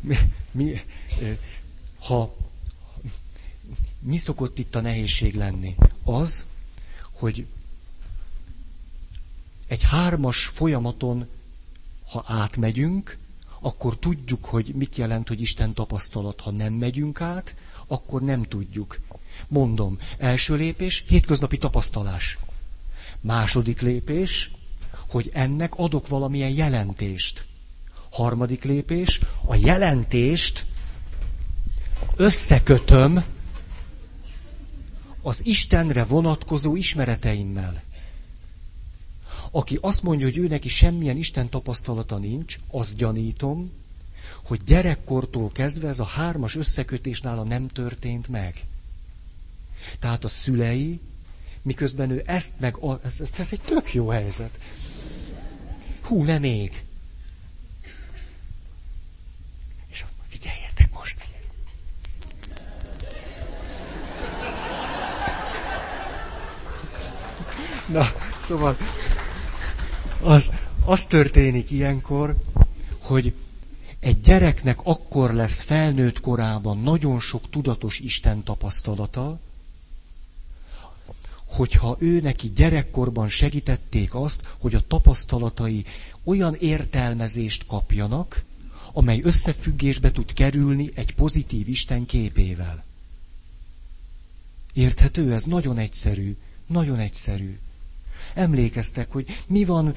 [0.00, 0.16] Mi,
[0.50, 0.80] mi,
[1.98, 2.34] ha
[4.00, 5.74] mi szokott itt a nehézség lenni?
[6.04, 6.46] Az,
[7.12, 7.46] hogy
[9.68, 11.28] egy hármas folyamaton,
[12.10, 13.18] ha átmegyünk,
[13.60, 16.40] akkor tudjuk, hogy mit jelent, hogy Isten tapasztalat.
[16.40, 17.54] Ha nem megyünk át,
[17.86, 19.00] akkor nem tudjuk.
[19.48, 22.38] Mondom, első lépés, hétköznapi tapasztalás.
[23.20, 24.50] Második lépés,
[25.08, 27.46] hogy ennek adok valamilyen jelentést.
[28.10, 30.66] Harmadik lépés, a jelentést
[32.16, 33.24] összekötöm
[35.22, 37.82] az Istenre vonatkozó ismereteimmel.
[39.50, 43.72] Aki azt mondja, hogy ő neki semmilyen Isten tapasztalata nincs, azt gyanítom,
[44.44, 48.64] hogy gyerekkortól kezdve ez a hármas összekötés nála nem történt meg.
[49.98, 51.00] Tehát a szülei,
[51.62, 54.58] miközben ő ezt meg, ez, ez, ez egy tök jó helyzet.
[56.02, 56.84] Hú, nem még.
[59.90, 61.26] És figyeljetek most.
[67.88, 68.06] Na,
[68.40, 68.76] szóval
[70.22, 70.52] az,
[70.84, 72.36] az történik ilyenkor,
[73.02, 73.34] hogy
[74.00, 79.38] egy gyereknek akkor lesz felnőtt korában nagyon sok tudatos Isten tapasztalata,
[81.46, 85.84] hogyha ő neki gyerekkorban segítették azt, hogy a tapasztalatai
[86.24, 88.44] olyan értelmezést kapjanak,
[88.92, 92.84] amely összefüggésbe tud kerülni egy pozitív Isten képével.
[94.72, 95.32] Érthető?
[95.32, 96.36] Ez nagyon egyszerű.
[96.66, 97.58] Nagyon egyszerű.
[98.38, 99.94] Emlékeztek, hogy mi van,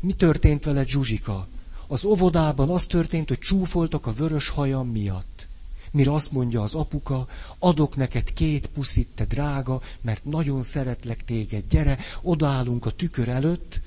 [0.00, 1.48] mi történt vele Zsuzsika.
[1.86, 5.46] Az óvodában az történt, hogy csúfoltak a vörös hajam miatt.
[5.90, 11.64] Mire azt mondja az apuka, adok neked két puszit, te drága, mert nagyon szeretlek téged,
[11.68, 13.80] gyere, odaállunk a tükör előtt,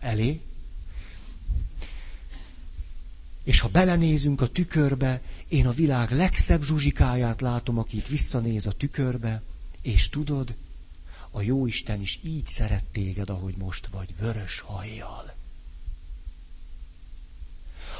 [0.00, 0.40] elé,
[3.44, 8.72] és ha belenézünk a tükörbe, én a világ legszebb zsuzsikáját látom, aki itt visszanéz a
[8.72, 9.42] tükörbe,
[9.82, 10.54] és tudod,
[11.30, 15.34] a Jóisten is így szeret téged, ahogy most vagy, vörös hajjal.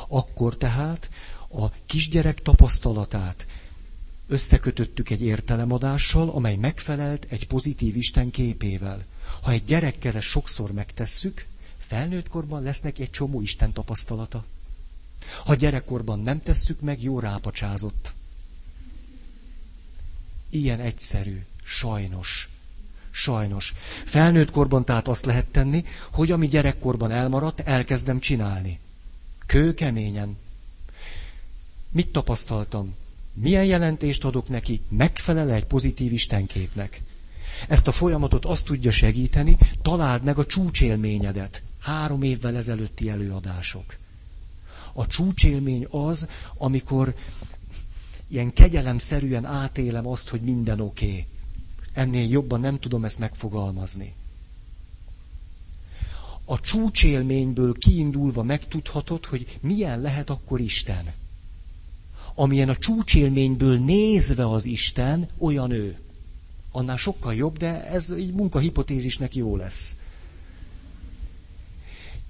[0.09, 1.11] Akkor tehát
[1.49, 3.47] a kisgyerek tapasztalatát
[4.29, 9.05] összekötöttük egy értelemadással, amely megfelelt egy pozitív Isten képével.
[9.43, 11.47] Ha egy gyerekkel ezt sokszor megtesszük,
[11.79, 14.45] felnőttkorban lesz neki egy csomó Isten tapasztalata.
[15.45, 18.13] Ha gyerekkorban nem tesszük meg, jó rápacsázott.
[20.51, 22.49] Ilyen egyszerű, sajnos.
[23.19, 23.75] Sajnos.
[24.05, 28.79] Felnőtt korban tehát azt lehet tenni, hogy ami gyerekkorban elmaradt, elkezdem csinálni.
[29.47, 30.37] Kőkeményen.
[31.91, 32.95] Mit tapasztaltam?
[33.33, 34.81] Milyen jelentést adok neki?
[34.89, 37.03] Megfelel egy pozitív istenképnek?
[37.69, 41.63] Ezt a folyamatot azt tudja segíteni, találd meg a csúcsélményedet.
[41.81, 43.97] Három évvel ezelőtti előadások.
[44.93, 47.15] A csúcsélmény az, amikor
[48.29, 51.07] ilyen kegyelemszerűen átélem azt, hogy minden oké.
[51.07, 51.27] Okay
[51.99, 54.15] Ennél jobban nem tudom ezt megfogalmazni.
[56.45, 61.13] A csúcsélményből kiindulva megtudhatod, hogy milyen lehet akkor Isten.
[62.35, 65.99] Amilyen a csúcsélményből nézve az Isten, olyan ő.
[66.71, 69.97] Annál sokkal jobb, de ez egy munkahipotézisnek jó lesz.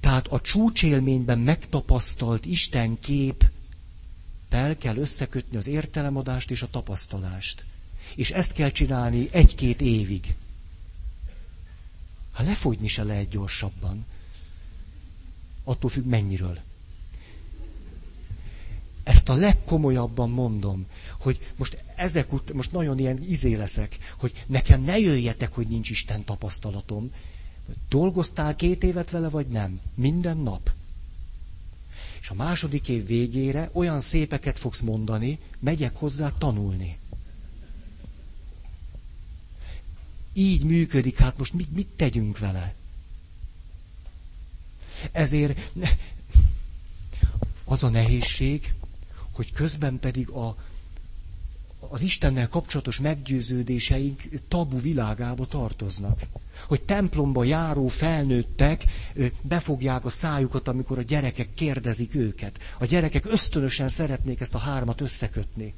[0.01, 3.45] Tehát a csúcsélményben megtapasztalt Isten kép
[4.79, 7.65] kell összekötni az értelemadást és a tapasztalást.
[8.15, 10.35] És ezt kell csinálni egy-két évig.
[12.33, 14.07] Hát lefogyni se lehet gyorsabban.
[15.65, 16.59] Attól függ mennyiről.
[19.03, 20.87] Ezt a legkomolyabban mondom,
[21.21, 25.91] hogy most ezek ut- most nagyon ilyen izé leszek, hogy nekem ne jöjjetek, hogy nincs
[25.91, 27.13] Isten tapasztalatom.
[27.89, 29.81] Dolgoztál két évet vele, vagy nem?
[29.95, 30.71] Minden nap.
[32.21, 36.99] És a második év végére olyan szépeket fogsz mondani, megyek hozzá tanulni.
[40.39, 42.75] Így működik, hát most mit, mit tegyünk vele?
[45.13, 45.71] Ezért
[47.65, 48.75] az a nehézség,
[49.33, 50.57] hogy közben pedig a,
[51.79, 56.21] az Istennel kapcsolatos meggyőződéseink tabu világába tartoznak.
[56.67, 58.85] Hogy templomba járó felnőttek
[59.43, 62.59] befogják a szájukat, amikor a gyerekek kérdezik őket.
[62.79, 65.75] A gyerekek ösztönösen szeretnék ezt a hármat összekötni.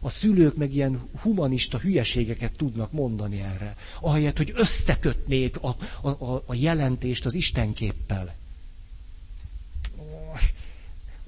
[0.00, 3.76] A szülők meg ilyen humanista hülyeségeket tudnak mondani erre.
[4.00, 8.34] Ahelyett, hogy összekötnék a, a, a, a jelentést az Istenképpel.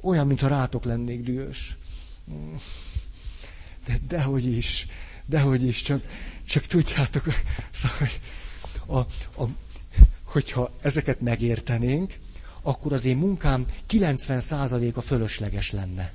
[0.00, 1.76] Olyan, mintha rátok lennék dühös.
[3.86, 4.86] De, dehogy is,
[5.26, 6.02] dehogy is, csak,
[6.46, 7.24] csak tudjátok,
[7.70, 8.08] szóval,
[8.86, 8.98] a,
[9.42, 9.48] a,
[10.24, 12.18] hogyha ezeket megértenénk,
[12.62, 16.12] akkor az én munkám 90%-a fölösleges lenne.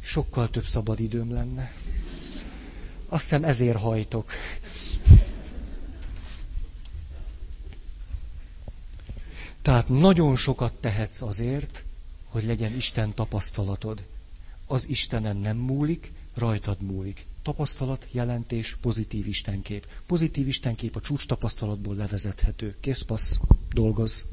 [0.00, 1.72] Sokkal több szabad időm lenne.
[3.08, 4.32] Azt hiszem ezért hajtok.
[9.62, 11.84] Tehát nagyon sokat tehetsz azért,
[12.28, 14.04] hogy legyen Isten tapasztalatod.
[14.66, 17.26] Az Istenen nem múlik, rajtad múlik.
[17.42, 19.86] Tapasztalat, jelentés, pozitív Istenkép.
[20.06, 22.76] Pozitív Istenkép a csúcs tapasztalatból levezethető.
[22.80, 23.38] Készpassz,
[23.72, 24.26] dolgoz.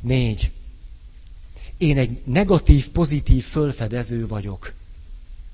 [0.00, 0.52] Négy.
[1.84, 4.72] Én egy negatív, pozitív fölfedező vagyok.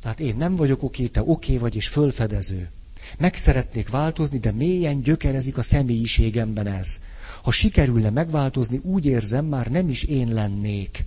[0.03, 2.71] Tehát én nem vagyok oké, te oké vagy, és fölfedező.
[3.19, 7.01] Meg szeretnék változni, de mélyen gyökerezik a személyiségemben ez.
[7.43, 11.05] Ha sikerülne megváltozni, úgy érzem, már nem is én lennék.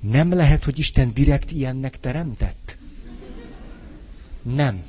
[0.00, 2.76] Nem lehet, hogy Isten direkt ilyennek teremtett?
[4.42, 4.82] Nem.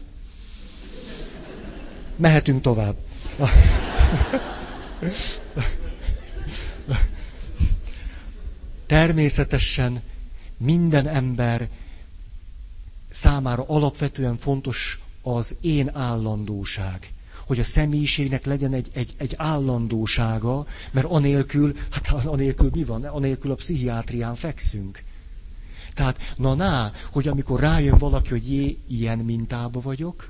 [2.15, 2.95] Mehetünk tovább.
[8.89, 10.01] Természetesen
[10.57, 11.69] minden ember
[13.09, 17.13] számára alapvetően fontos az én állandóság
[17.47, 23.03] hogy a személyiségnek legyen egy, egy, egy állandósága, mert anélkül, hát anélkül mi van?
[23.03, 25.03] Anélkül a pszichiátrián fekszünk.
[25.93, 30.29] Tehát, na ná, hogy amikor rájön valaki, hogy jé, ilyen mintába vagyok,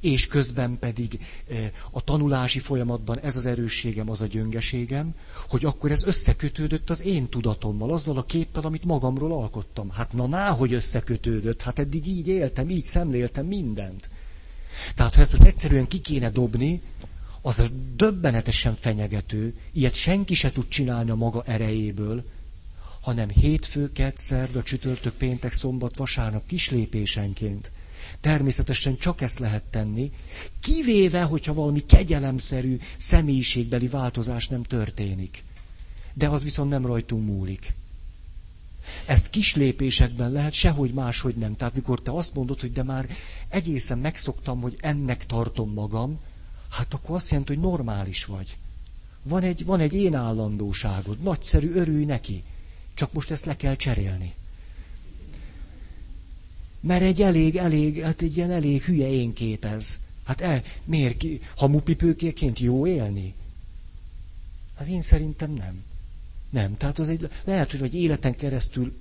[0.00, 1.18] és közben pedig
[1.48, 5.14] eh, a tanulási folyamatban ez az erősségem, az a gyöngeségem,
[5.48, 9.90] hogy akkor ez összekötődött az én tudatommal, azzal a képpel, amit magamról alkottam.
[9.90, 14.08] Hát na ná, hogy összekötődött, hát eddig így éltem, így szemléltem mindent.
[14.94, 16.80] Tehát ha ezt most egyszerűen ki kéne dobni,
[17.46, 17.62] az
[17.96, 22.24] döbbenetesen fenyegető, ilyet senki se tud csinálni a maga erejéből,
[23.00, 23.90] hanem hétfő,
[24.54, 27.70] a csütörtök, péntek, szombat, vasárnap kislépésenként.
[28.24, 30.12] Természetesen csak ezt lehet tenni,
[30.60, 35.42] kivéve, hogyha valami kegyelemszerű személyiségbeli változás nem történik.
[36.14, 37.74] De az viszont nem rajtunk múlik.
[39.06, 41.56] Ezt kis lépésekben lehet, sehogy máshogy nem.
[41.56, 43.08] Tehát mikor te azt mondod, hogy de már
[43.48, 46.18] egészen megszoktam, hogy ennek tartom magam,
[46.70, 48.56] hát akkor azt jelenti, hogy normális vagy.
[49.22, 52.42] Van egy, van egy én állandóságod, nagyszerű, örülj neki.
[52.94, 54.34] Csak most ezt le kell cserélni.
[56.86, 59.98] Mert egy elég, elég, hát egy ilyen elég hülye én képez.
[60.24, 63.34] Hát el, miért ki, hamupipőkéként jó élni?
[64.76, 65.82] Hát én szerintem nem.
[66.50, 68.96] Nem, tehát az egy, lehet, hogy vagy életen keresztül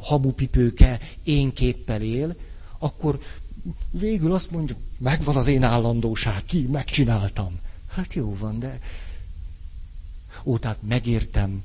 [0.00, 2.36] hamupipőke én képpel él,
[2.78, 3.20] akkor
[3.90, 7.58] végül azt mondja, megvan az én állandóság, ki, megcsináltam.
[7.88, 8.80] Hát jó van, de...
[10.44, 11.64] Ó, tehát megértem,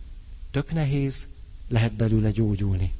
[0.51, 1.27] tök nehéz,
[1.67, 2.93] lehet belőle gyógyulni.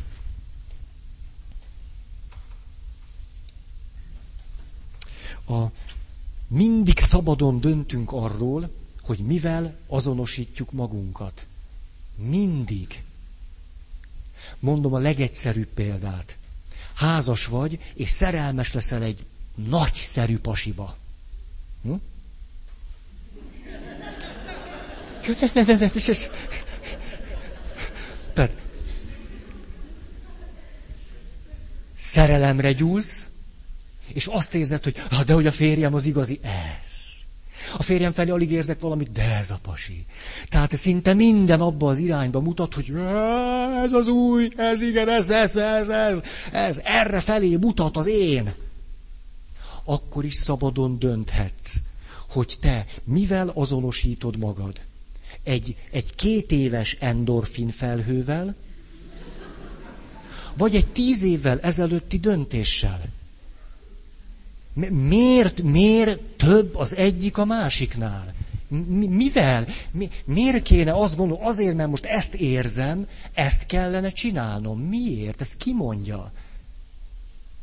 [5.47, 5.63] A,
[6.47, 8.69] mindig szabadon döntünk arról,
[9.01, 11.47] hogy mivel azonosítjuk magunkat.
[12.15, 13.03] Mindig.
[14.59, 16.37] Mondom a legegyszerűbb példát.
[16.93, 19.25] Házas vagy, és szerelmes leszel egy
[19.55, 20.95] nagyszerű pasiba.
[21.83, 21.93] Hm?
[28.33, 28.57] Tehát
[31.95, 33.27] szerelemre gyúlsz,
[34.07, 37.01] És azt érzed, hogy hát de hogy a férjem az igazi, ez.
[37.77, 40.05] A férjem felé alig érzek valamit, de ez a pasi.
[40.49, 42.93] Tehát szinte minden abba az irányba mutat, hogy
[43.83, 48.53] ez az új, ez igen, ez, ez, ez, ez, ez, erre felé mutat az én.
[49.83, 51.81] Akkor is szabadon dönthetsz,
[52.29, 54.81] hogy te mivel azonosítod magad.
[55.43, 58.55] Egy, egy két éves endorfin felhővel,
[60.57, 63.01] vagy egy tíz évvel ezelőtti döntéssel.
[64.89, 68.33] Miért, miért több az egyik a másiknál?
[69.09, 69.67] Mivel?
[69.91, 74.79] Mi, miért kéne azt gondolni, azért, mert most ezt érzem, ezt kellene csinálnom.
[74.79, 75.41] Miért?
[75.41, 76.31] Ezt ki mondja?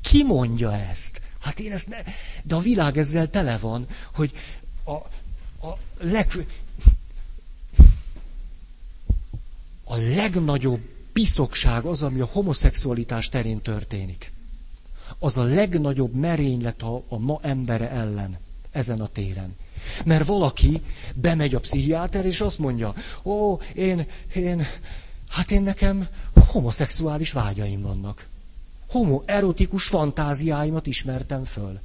[0.01, 1.21] Ki mondja ezt?
[1.41, 1.97] Hát én ezt ne...
[2.43, 4.33] De a világ ezzel tele van, hogy
[4.85, 4.93] a,
[5.67, 6.47] a leg...
[9.85, 10.81] A legnagyobb
[11.13, 14.33] piszokság az, ami a homoszexualitás terén történik.
[15.19, 18.39] Az a legnagyobb merénylet a, a ma embere ellen
[18.71, 19.57] ezen a téren.
[20.05, 20.83] Mert valaki
[21.15, 24.67] bemegy a pszichiáter, és azt mondja, ó, én, én,
[25.29, 26.09] hát én nekem
[26.47, 28.27] homoszexuális vágyaim vannak.
[28.89, 31.81] Homo erotikus fantáziáimat ismertem föl.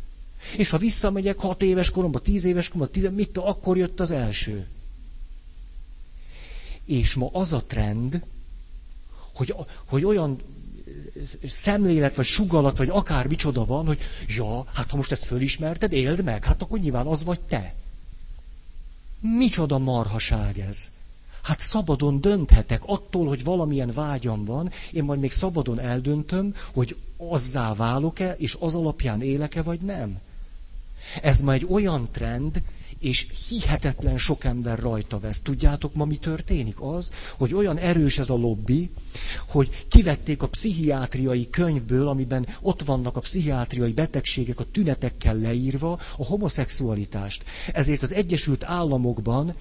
[0.58, 4.68] És ha visszamegyek hat éves koromban, tíz éves koromban, tíz, mit, akkor jött az első.
[6.86, 8.24] És ma az a trend,
[9.34, 9.56] hogy,
[9.86, 10.38] hogy olyan
[11.46, 16.24] szemlélet, vagy sugalat, vagy akár micsoda van, hogy ja, hát ha most ezt fölismerted, éld
[16.24, 17.76] meg, hát akkor nyilván az vagy te.
[19.20, 20.92] Micsoda marhaság ez.
[21.42, 27.74] Hát szabadon dönthetek attól, hogy valamilyen vágyam van, én majd még szabadon eldöntöm, hogy azzá
[27.74, 30.20] válok-e, és az alapján élek-e, vagy nem.
[31.22, 32.62] Ez ma egy olyan trend,
[33.06, 35.42] és hihetetlen sok ember rajta vesz.
[35.42, 36.82] Tudjátok ma mi történik?
[36.82, 38.90] Az, hogy olyan erős ez a lobby,
[39.48, 46.26] hogy kivették a pszichiátriai könyvből, amiben ott vannak a pszichiátriai betegségek a tünetekkel leírva, a
[46.26, 47.44] homoszexualitást.
[47.74, 49.56] Ezért az Egyesült Államokban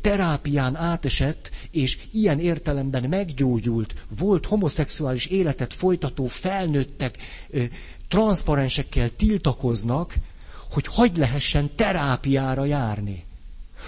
[0.00, 7.18] terápián átesett, és ilyen értelemben meggyógyult, volt homoszexuális életet folytató felnőttek,
[8.08, 10.14] transzparensekkel tiltakoznak,
[10.76, 13.24] hogy hagy lehessen terápiára járni.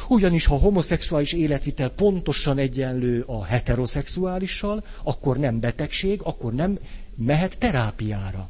[0.09, 6.79] Ugyanis, ha a homoszexuális életvitel pontosan egyenlő a heteroszexuálissal, akkor nem betegség, akkor nem
[7.15, 8.49] mehet terápiára.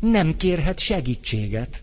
[0.00, 1.82] Nem kérhet segítséget.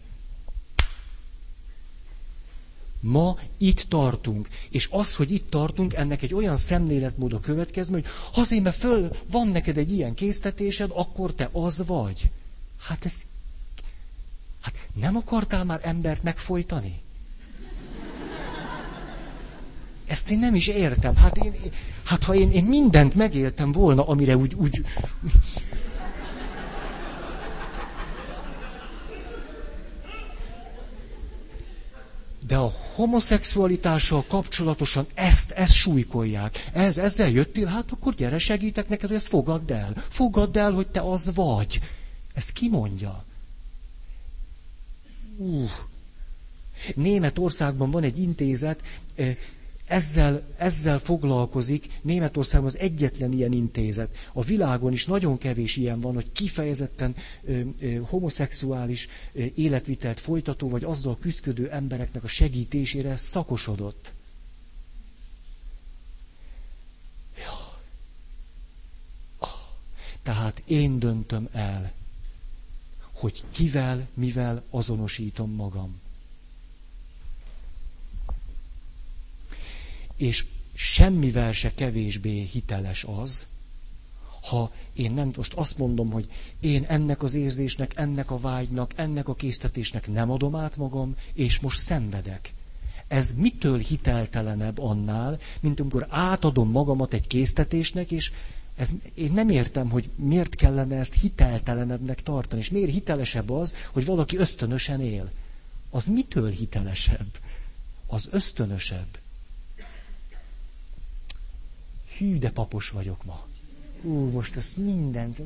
[3.00, 8.06] Ma itt tartunk, és az, hogy itt tartunk, ennek egy olyan szemléletmód a következő, hogy
[8.36, 12.30] azért, mert föl van neked egy ilyen késztetésed, akkor te az vagy.
[12.80, 13.14] Hát ez
[14.94, 17.02] nem akartál már embert megfojtani?
[20.12, 21.16] Ezt én nem is értem.
[21.16, 21.54] Hát, én,
[22.04, 24.86] hát ha én, én mindent megéltem volna, amire úgy, úgy...
[32.48, 36.70] De a homoszexualitással kapcsolatosan ezt, ezt súlykolják.
[36.74, 39.94] Ez, ezzel jöttél, hát akkor gyere, segítek neked, hogy ezt fogadd el.
[40.10, 41.80] Fogadd el, hogy te az vagy.
[42.34, 42.70] Ez ki
[45.38, 45.70] Uh.
[46.96, 48.84] Németországban van egy intézet,
[49.86, 54.16] ezzel, ezzel foglalkozik, Németországban az egyetlen ilyen intézet.
[54.34, 60.70] A világon is nagyon kevés ilyen van, hogy kifejezetten ö, ö, homoszexuális ö, életvitelt folytató,
[60.70, 64.14] vagy azzal küzdködő embereknek a segítésére szakosodott.
[69.38, 69.50] Ah.
[70.24, 71.92] Tehát én döntöm el
[73.22, 76.00] hogy kivel, mivel azonosítom magam.
[80.16, 83.48] És semmivel se kevésbé hiteles az,
[84.42, 89.28] ha én nem most azt mondom, hogy én ennek az érzésnek, ennek a vágynak, ennek
[89.28, 92.54] a késztetésnek nem adom át magam, és most szenvedek.
[93.08, 98.32] Ez mitől hiteltelenebb annál, mint amikor átadom magamat egy késztetésnek, és
[98.82, 104.06] ez, én nem értem, hogy miért kellene ezt hiteltelenebbnek tartani, és miért hitelesebb az, hogy
[104.06, 105.32] valaki ösztönösen él.
[105.90, 107.38] Az mitől hitelesebb?
[108.08, 109.20] Az ösztönösebb.
[112.18, 113.46] Hű, de papos vagyok ma.
[114.02, 115.42] Ú, most ezt mindent,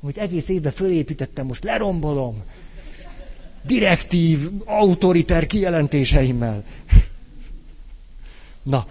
[0.00, 2.42] amit egész évben fölépítettem, most lerombolom.
[3.62, 6.64] Direktív, autoriter kijelentéseimmel.
[8.62, 8.86] Na,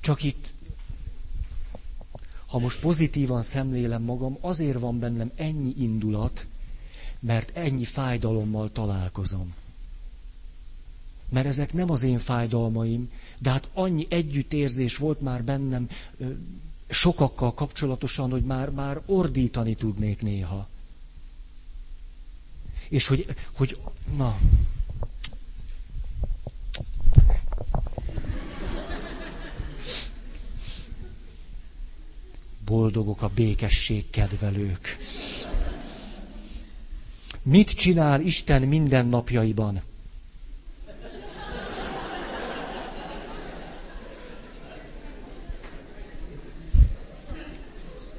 [0.00, 0.52] csak itt
[2.48, 6.46] ha most pozitívan szemlélem magam, azért van bennem ennyi indulat,
[7.20, 9.54] mert ennyi fájdalommal találkozom.
[11.28, 15.88] Mert ezek nem az én fájdalmaim, de hát annyi együttérzés volt már bennem
[16.88, 20.68] sokakkal kapcsolatosan, hogy már, már ordítani tudnék néha.
[22.88, 23.80] És hogy, hogy
[24.16, 24.38] na,
[32.68, 34.98] boldogok a békesség kedvelők.
[37.42, 39.80] Mit csinál Isten minden napjaiban?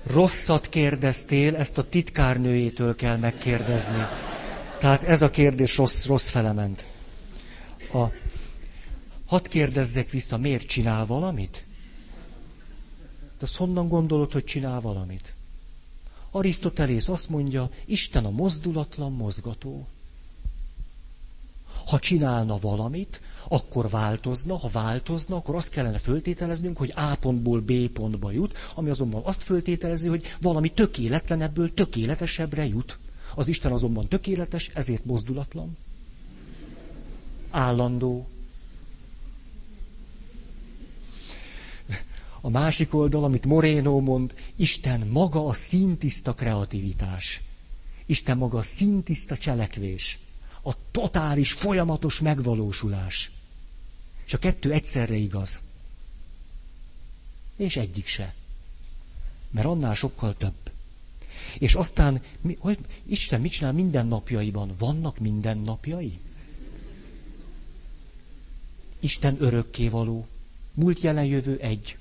[0.08, 4.06] Rosszat kérdeztél, ezt a titkárnőjétől kell megkérdezni.
[4.80, 6.86] Tehát ez a kérdés rossz, rossz felement.
[7.94, 8.04] A,
[9.26, 11.66] hadd kérdezzek vissza, miért csinál valamit?
[13.40, 15.34] De azt honnan gondolod, hogy csinál valamit?
[16.32, 19.88] Arisztotelész azt mondja, Isten a mozdulatlan mozgató.
[21.86, 27.72] Ha csinálna valamit, akkor változna, ha változna, akkor azt kellene föltételeznünk, hogy A pontból B
[27.88, 32.98] pontba jut, ami azonban azt föltételezi, hogy valami tökéletlenebből tökéletesebbre jut.
[33.36, 35.78] Az Isten azonban tökéletes, ezért mozdulatlan.
[37.50, 38.28] Állandó.
[42.42, 47.42] A másik oldal, amit Moreno mond, Isten maga a szintiszta kreativitás.
[48.06, 50.20] Isten maga a szintiszta cselekvés.
[50.64, 53.32] A totális, folyamatos megvalósulás.
[54.26, 55.60] És a kettő egyszerre igaz.
[57.56, 58.34] És egyik se.
[59.52, 60.72] Mert annál sokkal több.
[61.60, 64.76] És aztán, mi, hogy Isten mit csinál minden napjaiban?
[64.78, 66.20] Vannak minden napjai?
[69.00, 70.28] Isten örökkévaló.
[70.74, 71.99] Múlt, jelen, jövő egy.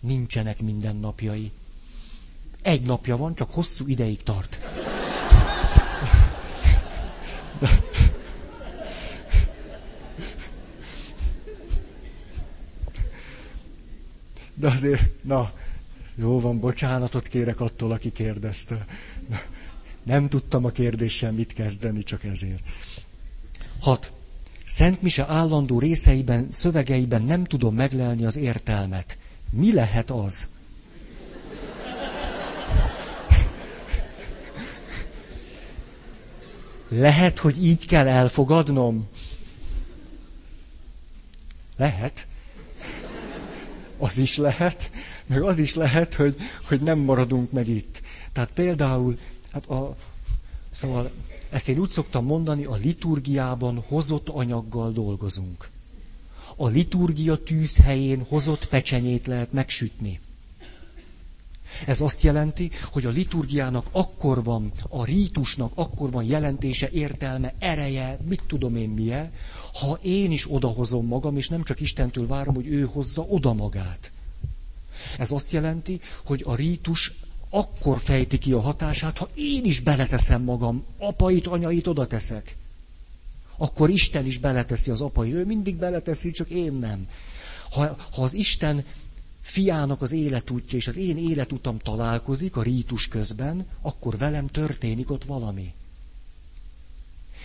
[0.00, 1.50] Nincsenek minden napjai.
[2.62, 4.60] Egy napja van, csak hosszú ideig tart.
[14.54, 15.52] De azért, na,
[16.14, 18.86] jó van, bocsánatot kérek attól, aki kérdezte.
[20.02, 22.62] Nem tudtam a kérdéssel mit kezdeni, csak ezért.
[23.80, 24.12] Hat.
[24.64, 29.18] Szent Mise állandó részeiben, szövegeiben nem tudom meglelni az értelmet.
[29.50, 30.48] Mi lehet az?
[36.88, 39.08] Lehet, hogy így kell elfogadnom?
[41.76, 42.26] Lehet.
[43.98, 44.90] Az is lehet,
[45.26, 48.02] meg az is lehet, hogy, hogy nem maradunk meg itt.
[48.32, 49.18] Tehát például,
[49.52, 49.96] hát a,
[50.70, 51.10] szóval
[51.50, 55.68] ezt én úgy szoktam mondani, a liturgiában hozott anyaggal dolgozunk
[56.60, 60.20] a liturgia tűzhelyén hozott pecsenyét lehet megsütni.
[61.86, 68.18] Ez azt jelenti, hogy a liturgiának akkor van, a rítusnak akkor van jelentése, értelme, ereje,
[68.28, 69.32] mit tudom én milyen,
[69.72, 74.12] ha én is odahozom magam, és nem csak Istentől várom, hogy ő hozza oda magát.
[75.18, 77.12] Ez azt jelenti, hogy a rítus
[77.50, 82.58] akkor fejti ki a hatását, ha én is beleteszem magam, apait, anyait oda teszek
[83.60, 85.34] akkor Isten is beleteszi az apai.
[85.34, 87.08] Ő mindig beleteszi, csak én nem.
[87.70, 88.84] Ha, ha az Isten
[89.40, 95.24] fiának az életútja és az én életutam találkozik a rítus közben, akkor velem történik ott
[95.24, 95.72] valami.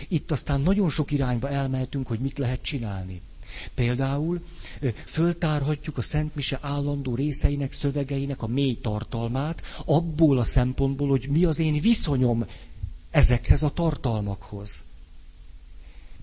[0.07, 3.21] Itt aztán nagyon sok irányba elmehetünk, hogy mit lehet csinálni.
[3.73, 4.45] Például
[5.05, 11.45] föltárhatjuk a Szent Mise állandó részeinek, szövegeinek a mély tartalmát, abból a szempontból, hogy mi
[11.45, 12.45] az én viszonyom
[13.11, 14.85] ezekhez a tartalmakhoz.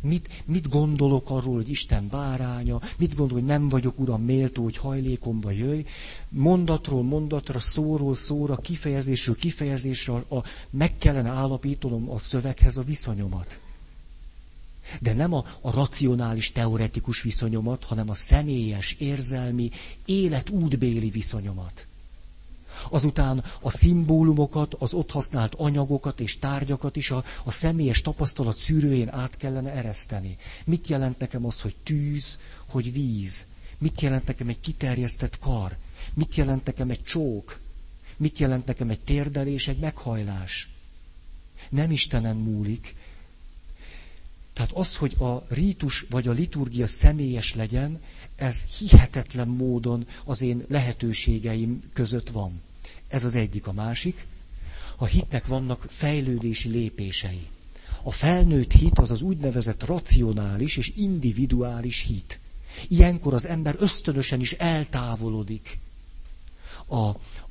[0.03, 4.77] Mit, mit gondolok arról, hogy Isten báránya, mit gondol, hogy nem vagyok, Uram, méltó, hogy
[4.77, 5.85] hajlékomba jöjj.
[6.29, 13.61] Mondatról mondatra, szóról szóra, kifejezésről kifejezésre a, meg kellene állapítanom a szöveghez a viszonyomat.
[15.01, 19.71] De nem a, a racionális, teoretikus viszonyomat, hanem a személyes, érzelmi,
[20.05, 21.87] életútbéli viszonyomat.
[22.91, 29.09] Azután a szimbólumokat, az ott használt anyagokat és tárgyakat is a, a személyes tapasztalat szűrőjén
[29.09, 30.37] át kellene ereszteni.
[30.65, 33.45] Mit jelent nekem az, hogy tűz, hogy víz?
[33.79, 35.77] Mit jelent nekem egy kiterjesztett kar?
[36.15, 37.59] Mit jelent nekem egy csók?
[38.17, 40.69] Mit jelent nekem egy térdelés, egy meghajlás?
[41.71, 42.95] Nem Istenen múlik.
[44.53, 48.01] Tehát az, hogy a rítus vagy a liturgia személyes legyen,
[48.37, 52.61] ez hihetetlen módon az én lehetőségeim között van.
[53.13, 53.67] Ez az egyik.
[53.67, 54.27] A másik,
[54.97, 57.47] a hitnek vannak fejlődési lépései.
[58.03, 62.41] A felnőtt hit az az úgynevezett racionális és individuális hit.
[62.89, 65.79] Ilyenkor az ember ösztönösen is eltávolodik
[66.87, 67.09] a,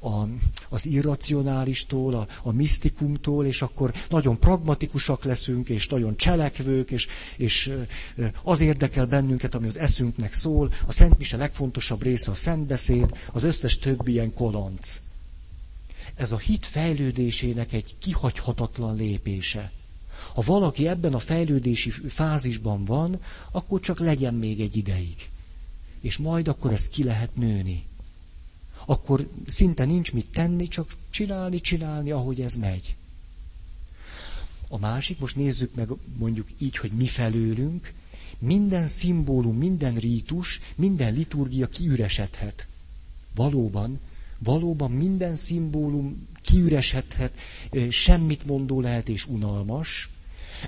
[0.08, 0.28] a,
[0.70, 7.08] az irracionálistól, a, a misztikumtól, és akkor nagyon pragmatikusak leszünk, és nagyon cselekvők, és,
[7.38, 7.74] és
[8.44, 10.72] az érdekel bennünket, ami az eszünknek szól.
[10.86, 15.02] A Szent Mise legfontosabb része a szentbeszéd, az összes többi ilyen kolonc.
[16.16, 19.72] Ez a hit fejlődésének egy kihagyhatatlan lépése.
[20.34, 25.30] Ha valaki ebben a fejlődési fázisban van, akkor csak legyen még egy ideig.
[26.02, 27.84] És majd akkor ezt ki lehet nőni.
[28.86, 32.96] Akkor szinte nincs mit tenni, csak csinálni, csinálni, ahogy ez megy.
[34.68, 35.88] A másik, most nézzük meg
[36.18, 37.94] mondjuk így, hogy mi felőlünk,
[38.40, 42.68] minden szimbólum, minden rítus, minden liturgia kiüresedhet.
[43.36, 44.00] Valóban,
[44.44, 47.38] valóban minden szimbólum kiüresedhet,
[47.90, 50.10] semmit mondó lehet és unalmas,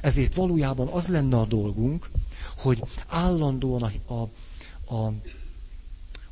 [0.02, 2.10] ezért valójában az lenne a dolgunk,
[2.58, 4.30] hogy állandóan a, a,
[4.96, 5.14] a,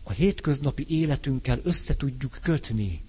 [0.03, 3.01] a hétköznapi életünkkel össze tudjuk kötni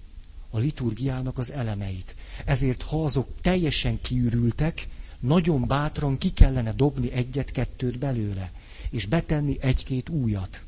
[0.49, 2.15] a liturgiának az elemeit.
[2.45, 4.87] Ezért, ha azok teljesen kiürültek,
[5.19, 8.51] nagyon bátran ki kellene dobni egyet-kettőt belőle,
[8.89, 10.63] és betenni egy-két újat.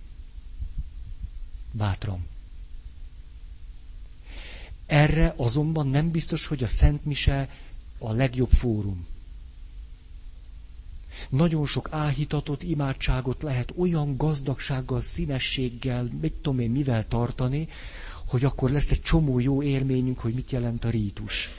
[1.72, 2.26] Bátran.
[4.86, 7.50] Erre azonban nem biztos, hogy a Szent Mise
[7.98, 9.06] a legjobb fórum.
[11.30, 17.68] Nagyon sok áhítatot, imádságot lehet olyan gazdagsággal, színességgel, mit tudom én, mivel tartani,
[18.28, 21.52] hogy akkor lesz egy csomó jó élményünk, hogy mit jelent a rítus.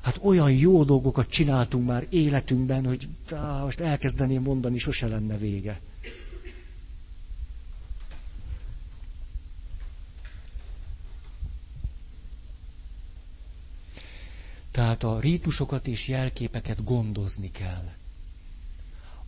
[0.00, 5.80] Hát olyan jó dolgokat csináltunk már életünkben, hogy á, most elkezdeném mondani, sose lenne vége.
[14.72, 17.88] Tehát a rítusokat és jelképeket gondozni kell.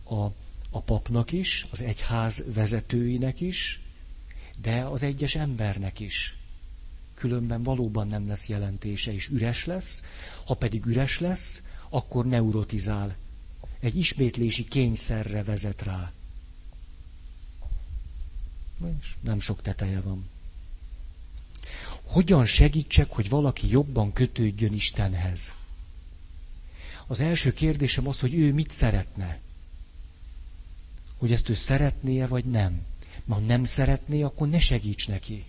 [0.03, 0.23] A,
[0.69, 3.79] a papnak is, az egyház vezetőinek is,
[4.61, 6.35] de az egyes embernek is
[7.15, 10.03] különben valóban nem lesz jelentése, és üres lesz.
[10.45, 13.15] Ha pedig üres lesz, akkor neurotizál.
[13.79, 16.11] Egy ismétlési kényszerre vezet rá.
[19.21, 20.29] Nem sok teteje van.
[22.15, 25.53] Hogyan segítsek, hogy valaki jobban kötődjön Istenhez?
[27.07, 29.39] Az első kérdésem az, hogy ő mit szeretne.
[31.17, 32.81] Hogy ezt ő szeretné-e, vagy nem.
[33.25, 35.45] Ma nem szeretné, akkor ne segíts neki.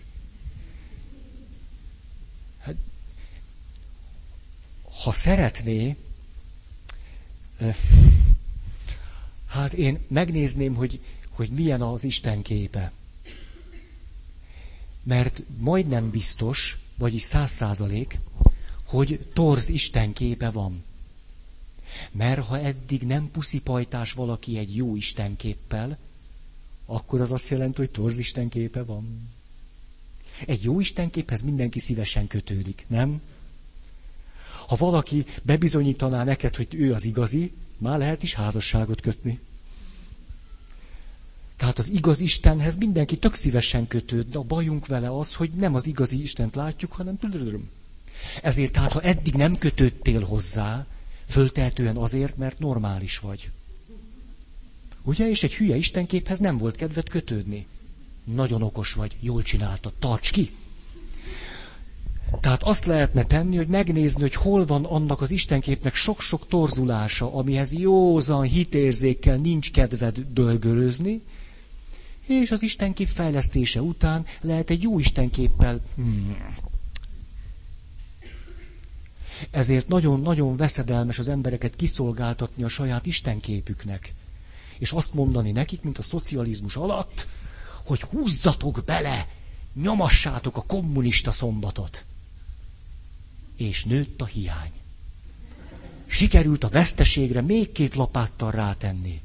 [5.03, 5.97] ha szeretné,
[9.47, 10.99] hát én megnézném, hogy,
[11.29, 12.91] hogy milyen az Isten képe.
[15.07, 18.19] Mert majdnem biztos, vagyis száz százalék,
[18.85, 20.83] hogy torz Isten képe van.
[22.11, 25.97] Mert ha eddig nem puszipajtás valaki egy jó Isten képpel,
[26.85, 29.29] akkor az azt jelenti, hogy torz Isten képe van.
[30.45, 33.21] Egy jó Isten képhez mindenki szívesen kötődik, nem?
[34.67, 39.39] Ha valaki bebizonyítaná neked, hogy ő az igazi, már lehet is házasságot kötni.
[41.57, 45.75] Tehát az igaz Istenhez mindenki tök szívesen kötőd, de a bajunk vele az, hogy nem
[45.75, 47.17] az igazi Istent látjuk, hanem
[48.41, 50.85] ezért tehát, ha eddig nem kötődtél hozzá,
[51.25, 53.49] föltehetően azért, mert normális vagy.
[55.03, 55.29] Ugye?
[55.29, 57.65] És egy hülye istenképhez nem volt kedved kötődni.
[58.23, 60.51] Nagyon okos vagy, jól csináltad, tarts ki!
[62.41, 67.73] Tehát azt lehetne tenni, hogy megnézni, hogy hol van annak az Istenképnek sok-sok torzulása, amihez
[67.73, 71.21] józan hitérzékkel nincs kedved dölgölözni,
[72.27, 75.79] és az Istenkép fejlesztése után lehet egy jó Istenképpel.
[75.95, 76.37] Hmm.
[79.51, 84.13] Ezért nagyon-nagyon veszedelmes az embereket kiszolgáltatni a saját Istenképüknek.
[84.77, 87.27] És azt mondani nekik, mint a szocializmus alatt,
[87.85, 89.27] hogy húzzatok bele,
[89.73, 92.05] nyomassátok a kommunista szombatot
[93.57, 94.71] és nőtt a hiány.
[96.05, 99.21] Sikerült a veszteségre még két lapáttal rátenni.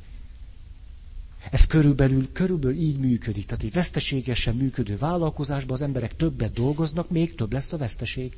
[1.50, 3.46] Ez körülbelül, körülbelül így működik.
[3.46, 8.36] Tehát egy veszteségesen működő vállalkozásban az emberek többet dolgoznak, még több lesz a veszteség.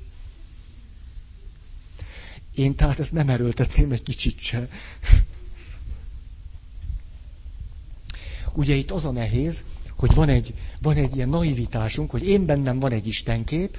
[2.54, 4.68] Én tehát ezt nem erőltetném egy kicsit se.
[8.52, 9.64] Ugye itt az a nehéz,
[9.96, 13.78] hogy van egy, van egy ilyen naivitásunk, hogy én bennem van egy istenkép,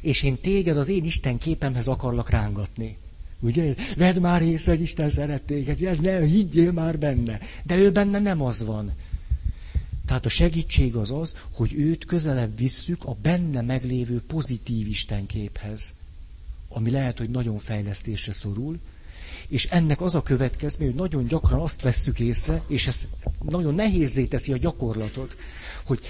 [0.00, 2.96] és én téged az én Isten képemhez akarlak rángatni.
[3.40, 3.74] Ugye?
[3.96, 7.40] Vedd már észre, hogy Isten szeret téged, ne, higgyél már benne.
[7.64, 8.92] De ő benne nem az van.
[10.06, 15.94] Tehát a segítség az az, hogy őt közelebb visszük a benne meglévő pozitív Istenképhez,
[16.68, 18.78] ami lehet, hogy nagyon fejlesztésre szorul,
[19.48, 23.06] és ennek az a következmény, hogy nagyon gyakran azt vesszük észre, és ez
[23.48, 25.36] nagyon nehézé teszi a gyakorlatot,
[25.84, 26.00] hogy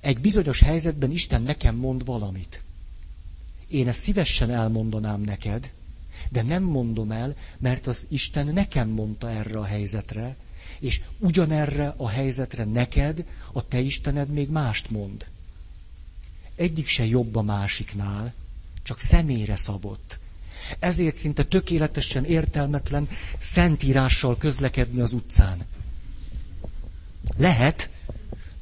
[0.00, 2.62] egy bizonyos helyzetben Isten nekem mond valamit.
[3.68, 5.72] Én ezt szívesen elmondanám neked,
[6.32, 10.36] de nem mondom el, mert az Isten nekem mondta erre a helyzetre,
[10.78, 15.26] és ugyanerre a helyzetre neked, a te Istened még mást mond.
[16.54, 18.34] Egyik se jobb a másiknál,
[18.82, 20.18] csak személyre szabott.
[20.78, 23.08] Ezért szinte tökéletesen értelmetlen
[23.38, 25.64] szentírással közlekedni az utcán.
[27.36, 27.90] Lehet,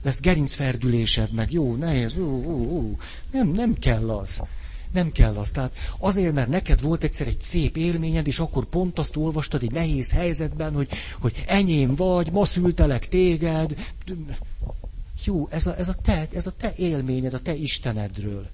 [0.03, 2.99] lesz gerincferdülésed, meg jó, nehéz, ú, ú, ú.
[3.31, 4.43] Nem, nem kell az.
[4.93, 5.51] Nem kell az.
[5.51, 9.73] Tehát azért, mert neked volt egyszer egy szép élményed, és akkor pont azt olvastad egy
[9.73, 10.89] nehéz helyzetben, hogy,
[11.21, 13.75] hogy enyém vagy, ma szültelek téged.
[15.25, 18.49] Jó, ez a, ez, a te, ez a te élményed, a te Istenedről.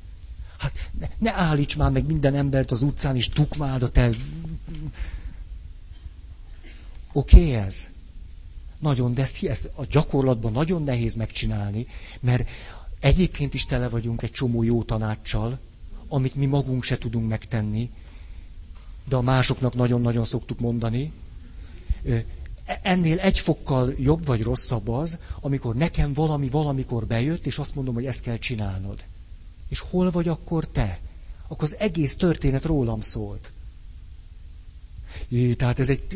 [0.59, 4.11] Hát ne, ne állíts már meg minden embert az utcán, és tukmáld a te...
[7.12, 7.89] Oké okay, ez?
[8.80, 11.87] Nagyon, de ezt, ezt a gyakorlatban nagyon nehéz megcsinálni,
[12.20, 12.51] mert
[13.01, 15.59] egyébként is tele vagyunk egy csomó jó tanácssal,
[16.14, 17.90] amit mi magunk se tudunk megtenni,
[19.08, 21.12] de a másoknak nagyon-nagyon szoktuk mondani.
[22.82, 27.94] Ennél egy fokkal jobb vagy rosszabb az, amikor nekem valami valamikor bejött, és azt mondom,
[27.94, 29.04] hogy ezt kell csinálnod.
[29.68, 30.98] És hol vagy akkor te?
[31.48, 33.52] Akkor az egész történet rólam szólt.
[35.28, 36.06] Jé, tehát ez egy...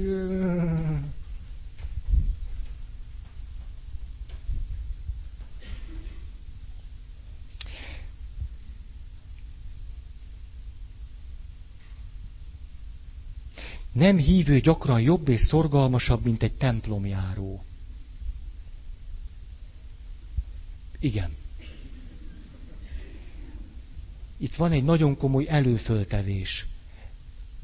[13.99, 17.64] Nem hívő gyakran jobb és szorgalmasabb, mint egy templomjáró.
[21.01, 21.36] Igen.
[24.36, 26.66] Itt van egy nagyon komoly előföltevés.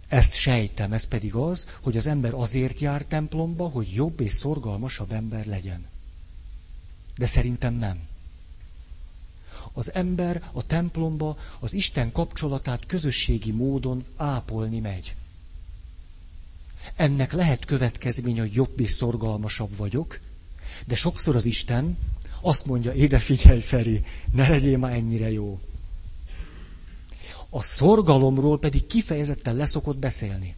[0.09, 5.13] Ezt sejtem, ez pedig az, hogy az ember azért jár templomba, hogy jobb és szorgalmasabb
[5.13, 5.87] ember legyen.
[7.17, 7.99] De szerintem nem.
[9.73, 15.15] Az ember a templomba az Isten kapcsolatát közösségi módon ápolni megy.
[16.97, 20.21] Ennek lehet következménye, hogy jobb és szorgalmasabb vagyok,
[20.87, 21.99] de sokszor az Isten
[22.41, 25.61] azt mondja, éde figyelj Feri, ne legyél már ennyire jó.
[27.51, 30.55] A szorgalomról pedig kifejezetten leszokott beszélni.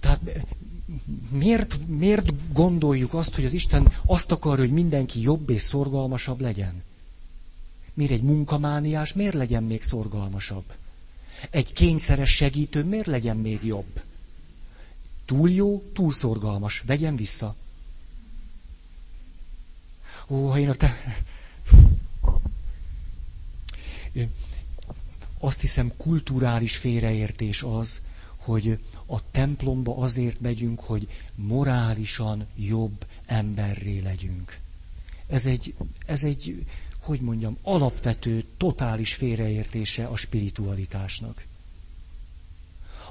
[0.00, 0.20] Tehát
[1.30, 6.82] miért, miért gondoljuk azt, hogy az Isten azt akarja, hogy mindenki jobb és szorgalmasabb legyen?
[7.94, 10.64] Miért egy munkamániás, miért legyen még szorgalmasabb?
[11.50, 14.02] Egy kényszeres segítő miért legyen még jobb?
[15.24, 16.82] Túl jó, túl szorgalmas.
[16.86, 17.54] Vegyen vissza.
[20.28, 20.96] Ó, ha én a te...
[25.38, 28.00] Azt hiszem, kulturális félreértés az,
[28.36, 34.58] hogy a templomba azért megyünk, hogy morálisan jobb emberré legyünk.
[35.26, 35.74] Ez egy,
[36.06, 36.66] ez egy
[37.02, 41.46] hogy mondjam, alapvető, totális félreértése a spiritualitásnak.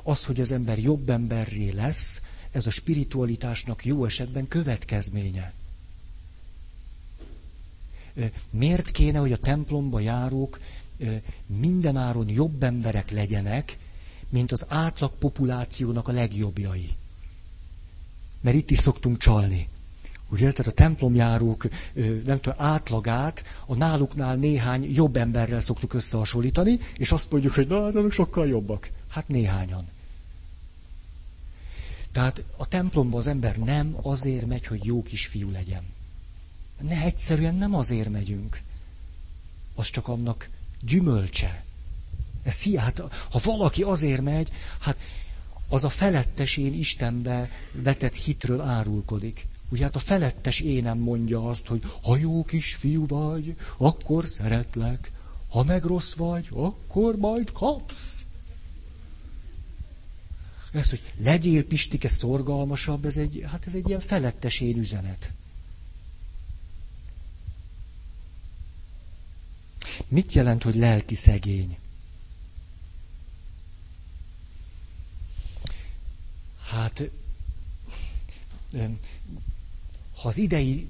[0.04, 2.22] Az, hogy az ember jobb emberré lesz,
[2.52, 5.54] ez a spiritualitásnak jó esetben következménye.
[8.50, 10.60] Miért kéne, hogy a templomba járók
[11.46, 13.78] mindenáron jobb emberek legyenek,
[14.30, 16.90] mint az átlag populációnak a legjobbjai?
[18.42, 19.68] Mert itt is szoktunk csalni.
[20.32, 21.68] Ugye, tehát a templomjárók,
[22.26, 27.86] nem tudom, átlagát a náluknál néhány jobb emberrel szoktuk összehasonlítani, és azt mondjuk, hogy na,
[27.86, 28.90] azok sokkal jobbak.
[29.10, 29.88] Hát néhányan.
[32.12, 35.84] Tehát a templomba az ember nem azért megy, hogy jó kisfiú legyen.
[36.82, 38.62] Ne, egyszerűen nem azért megyünk.
[39.76, 40.50] Az csak annak
[40.82, 41.64] gyümölcse.
[42.44, 44.98] Ez hiát, ha valaki azért megy, hát
[45.70, 49.48] az a felettes én Istenbe vetett hitről árulkodik.
[49.72, 55.12] Ugye hát a felettes énem mondja azt, hogy ha jó kisfiú vagy, akkor szeretlek,
[55.50, 58.24] ha meg rossz vagy, akkor majd kapsz.
[60.72, 65.34] Ez, hogy legyél Pistike szorgalmasabb, ez egy, hát ez egy ilyen felettes én üzenet.
[70.08, 71.78] Mit jelent, hogy lelki szegény?
[76.70, 77.10] Hát
[80.22, 80.90] ha az idei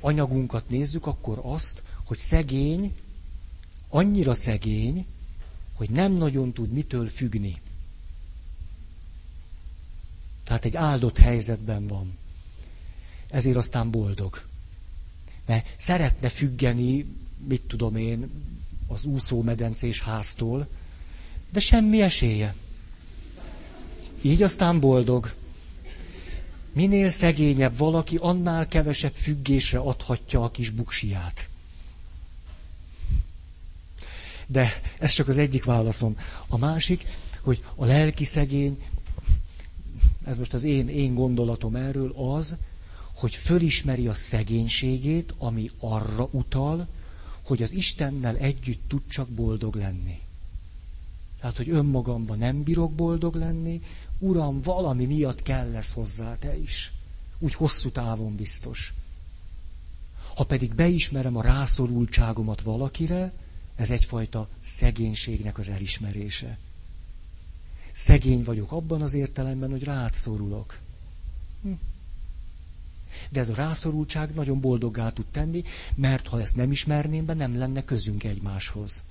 [0.00, 2.94] anyagunkat nézzük, akkor azt, hogy szegény,
[3.88, 5.06] annyira szegény,
[5.74, 7.60] hogy nem nagyon tud mitől függni.
[10.44, 12.18] Tehát egy áldott helyzetben van.
[13.30, 14.42] Ezért aztán boldog.
[15.46, 17.06] Mert szeretne függeni,
[17.48, 18.30] mit tudom én,
[18.88, 20.68] az úszómedencés háztól,
[21.50, 22.54] de semmi esélye.
[24.22, 25.34] Így aztán boldog.
[26.72, 31.48] Minél szegényebb valaki, annál kevesebb függésre adhatja a kis buksiát.
[34.46, 36.18] De ez csak az egyik válaszom.
[36.48, 37.06] A másik,
[37.40, 38.82] hogy a lelki szegény,
[40.24, 42.56] ez most az én, én gondolatom erről, az,
[43.14, 46.88] hogy fölismeri a szegénységét, ami arra utal,
[47.42, 50.20] hogy az Istennel együtt tud csak boldog lenni.
[51.42, 53.82] Tehát, hogy önmagamban nem bírok boldog lenni,
[54.18, 56.92] Uram, valami miatt kell lesz hozzá te is.
[57.38, 58.94] Úgy hosszú távon biztos.
[60.34, 63.32] Ha pedig beismerem a rászorultságomat valakire,
[63.76, 66.58] ez egyfajta szegénységnek az elismerése.
[67.92, 70.78] Szegény vagyok abban az értelemben, hogy rád szorulok.
[71.62, 71.72] Hm.
[73.30, 75.64] De ez a rászorultság nagyon boldoggá tud tenni,
[75.94, 79.02] mert ha ezt nem ismerném be, nem lenne közünk egymáshoz.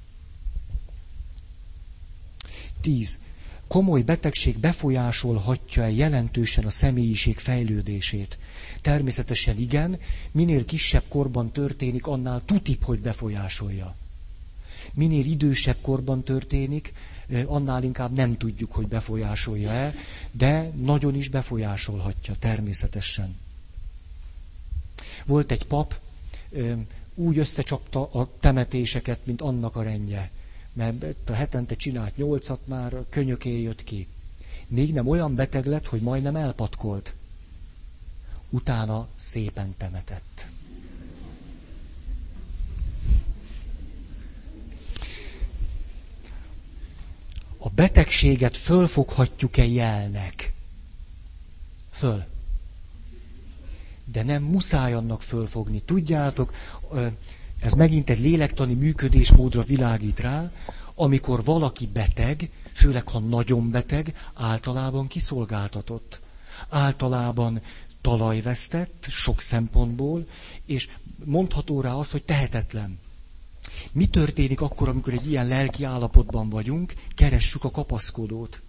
[2.82, 3.20] 10.
[3.68, 8.38] Komoly betegség befolyásolhatja-e jelentősen a személyiség fejlődését?
[8.82, 10.00] Természetesen igen,
[10.32, 13.96] minél kisebb korban történik, annál tutip, hogy befolyásolja.
[14.94, 16.94] Minél idősebb korban történik,
[17.46, 19.94] annál inkább nem tudjuk, hogy befolyásolja-e,
[20.32, 23.36] de nagyon is befolyásolhatja, természetesen.
[25.26, 26.00] Volt egy pap,
[27.16, 30.32] úgy összecsapta a temetéseket, mint annak a rendje.
[30.74, 34.08] Mert a hetente csinált nyolcat már, könyöké jött ki.
[34.68, 37.14] Még nem olyan beteg lett, hogy majdnem elpatkolt.
[38.50, 40.48] Utána szépen temetett.
[47.58, 50.54] A betegséget fölfoghatjuk-e jelnek?
[51.92, 52.26] Föl
[54.12, 55.82] de nem muszáj annak fölfogni.
[55.82, 56.54] Tudjátok,
[57.62, 60.52] ez megint egy lélektani működésmódra világít rá,
[60.96, 66.20] amikor valaki beteg, főleg ha nagyon beteg, általában kiszolgáltatott.
[66.70, 67.62] Általában
[68.02, 70.28] talajvesztett sok szempontból,
[70.66, 70.90] és
[71.24, 73.00] mondható rá az, hogy tehetetlen.
[73.92, 76.94] Mi történik akkor, amikor egy ilyen lelki állapotban vagyunk?
[77.16, 78.62] Keressük a kapaszkodót.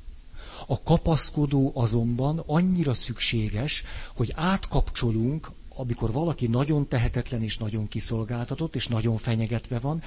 [0.66, 3.84] A kapaszkodó azonban annyira szükséges,
[4.14, 10.02] hogy átkapcsolunk, amikor valaki nagyon tehetetlen és nagyon kiszolgáltatott, és nagyon fenyegetve van,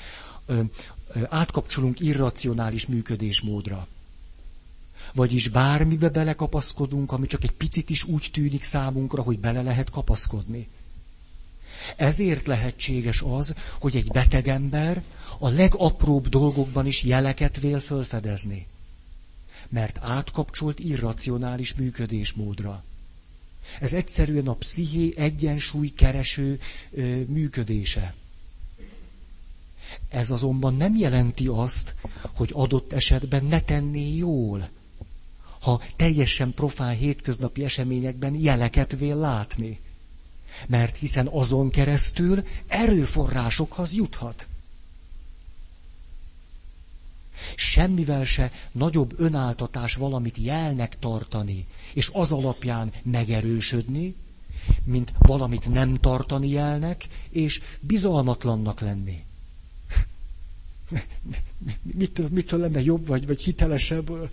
[1.30, 3.88] átkapcsolunk irracionális működésmódra.
[5.14, 10.68] Vagyis bármibe belekapaszkodunk, ami csak egy picit is úgy tűnik számunkra, hogy bele lehet kapaszkodni.
[11.96, 15.04] Ezért lehetséges az, hogy egy beteg ember
[15.40, 18.68] a legapróbb dolgokban is jeleket vél fölfedezni
[19.70, 22.84] mert átkapcsolt irracionális működésmódra.
[23.80, 26.60] Ez egyszerűen a psziché egyensúly kereső
[26.92, 28.14] ö, működése.
[30.10, 31.96] Ez azonban nem jelenti azt,
[32.36, 34.70] hogy adott esetben ne tenné jól,
[35.60, 39.80] ha teljesen profán hétköznapi eseményekben jeleket vél látni.
[40.68, 44.48] Mert hiszen azon keresztül erőforrásokhoz juthat.
[47.56, 54.16] Semmivel se nagyobb önáltatás valamit jelnek tartani, és az alapján megerősödni,
[54.84, 59.24] mint valamit nem tartani jelnek, és bizalmatlannak lenni.
[61.82, 64.32] Mitől, mitől lenne jobb vagy, vagy hitelesebb?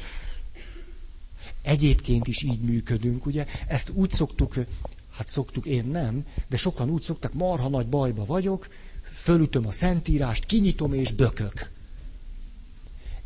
[1.63, 3.47] Egyébként is így működünk, ugye?
[3.67, 4.55] Ezt úgy szoktuk,
[5.11, 8.69] hát szoktuk, én nem, de sokan úgy szoktak, marha nagy bajba vagyok,
[9.15, 11.71] fölütöm a szentírást, kinyitom és bökök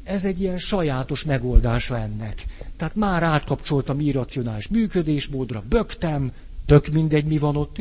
[0.06, 2.46] ez egy ilyen sajátos megoldása ennek.
[2.76, 6.32] Tehát már átkapcsoltam irracionális működésmódra, bögtem,
[6.66, 7.80] tök mindegy, mi van ott.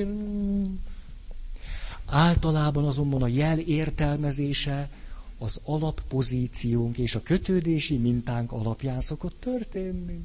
[2.05, 4.89] Általában azonban a jel értelmezése
[5.38, 10.23] az alappozíciónk és a kötődési mintánk alapján szokott történni.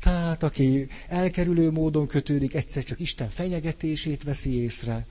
[0.00, 5.06] Tehát aki elkerülő módon kötődik, egyszer csak Isten fenyegetését veszi észre,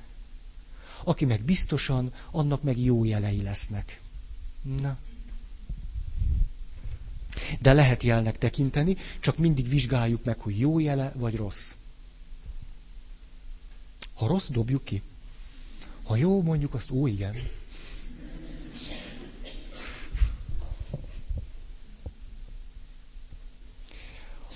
[1.04, 4.01] aki meg biztosan, annak meg jó jelei lesznek.
[4.62, 4.98] Na.
[7.60, 11.74] De lehet jelnek tekinteni, csak mindig vizsgáljuk meg, hogy jó jele vagy rossz.
[14.14, 15.02] Ha rossz, dobjuk ki.
[16.04, 17.36] Ha jó, mondjuk azt, ó, igen.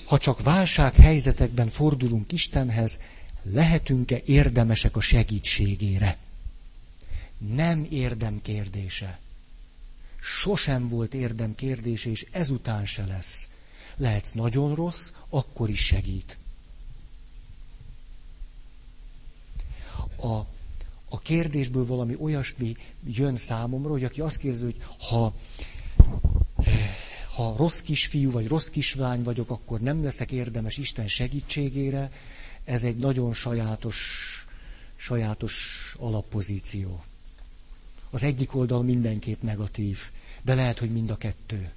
[0.06, 3.00] Ha csak válsághelyzetekben fordulunk Istenhez,
[3.44, 6.18] lehetünk-e érdemesek a segítségére?
[7.38, 9.20] Nem érdem kérdése
[10.26, 13.50] sosem volt érdem kérdése, és ezután se lesz.
[13.98, 16.38] Lehetsz nagyon rossz, akkor is segít.
[20.16, 20.28] A,
[21.10, 25.36] a kérdésből valami olyasmi jön számomra, hogy aki azt kérdezi, hogy ha,
[27.36, 32.12] ha rossz kisfiú vagy rossz kislány vagyok, akkor nem leszek érdemes Isten segítségére,
[32.64, 34.00] ez egy nagyon sajátos,
[34.96, 37.04] sajátos alappozíció.
[38.16, 40.00] Az egyik oldal mindenképp negatív,
[40.42, 41.72] de lehet, hogy mind a kettő.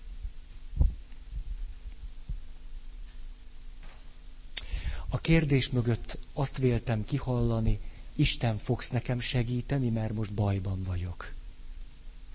[5.09, 7.81] A kérdés mögött azt véltem kihallani,
[8.15, 11.33] Isten fogsz nekem segíteni, mert most bajban vagyok.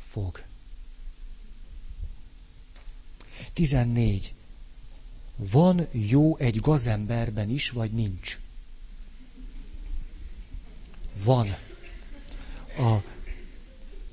[0.04, 0.43] Fog.
[3.54, 4.34] 14.
[5.36, 8.39] Van jó egy gazemberben is, vagy nincs?
[11.24, 11.56] Van.
[12.78, 13.12] A,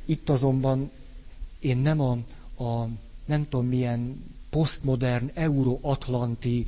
[0.05, 0.90] itt azonban
[1.59, 2.12] én nem a,
[2.64, 2.88] a
[3.24, 6.66] nem tudom milyen posztmodern, euróatlanti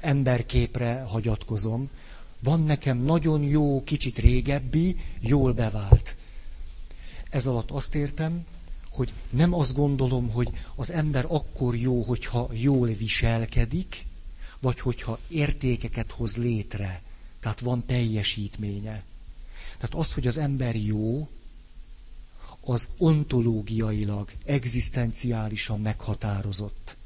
[0.00, 1.88] emberképre hagyatkozom.
[2.42, 6.16] Van nekem nagyon jó, kicsit régebbi, jól bevált.
[7.30, 8.46] Ez alatt azt értem,
[8.90, 14.06] hogy nem azt gondolom, hogy az ember akkor jó, hogyha jól viselkedik,
[14.60, 17.02] vagy hogyha értékeket hoz létre.
[17.40, 19.04] Tehát van teljesítménye.
[19.78, 21.28] Tehát az, hogy az ember jó,
[22.68, 26.96] az ontológiailag, egzisztenciálisan meghatározott.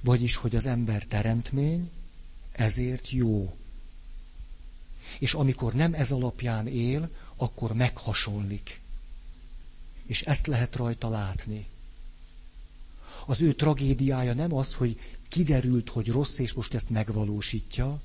[0.00, 1.90] Vagyis, hogy az ember teremtmény,
[2.52, 3.56] ezért jó.
[5.18, 8.80] És amikor nem ez alapján él, akkor meghasonlik.
[10.06, 11.66] És ezt lehet rajta látni.
[13.26, 18.00] Az ő tragédiája nem az, hogy kiderült, hogy rossz, és most ezt megvalósítja,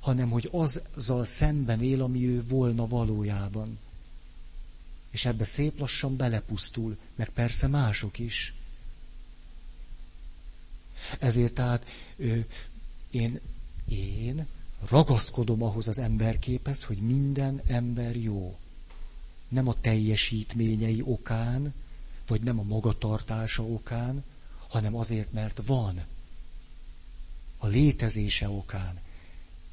[0.00, 3.78] hanem hogy azzal szemben él, ami ő volna valójában.
[5.16, 8.54] És ebbe szép lassan belepusztul, meg persze mások is.
[11.18, 11.86] Ezért tehát
[13.10, 13.40] én,
[13.88, 14.46] én
[14.88, 18.58] ragaszkodom ahhoz az emberképhez, hogy minden ember jó.
[19.48, 21.74] Nem a teljesítményei okán,
[22.26, 24.24] vagy nem a magatartása okán,
[24.68, 26.04] hanem azért, mert van.
[27.58, 29.00] A létezése okán.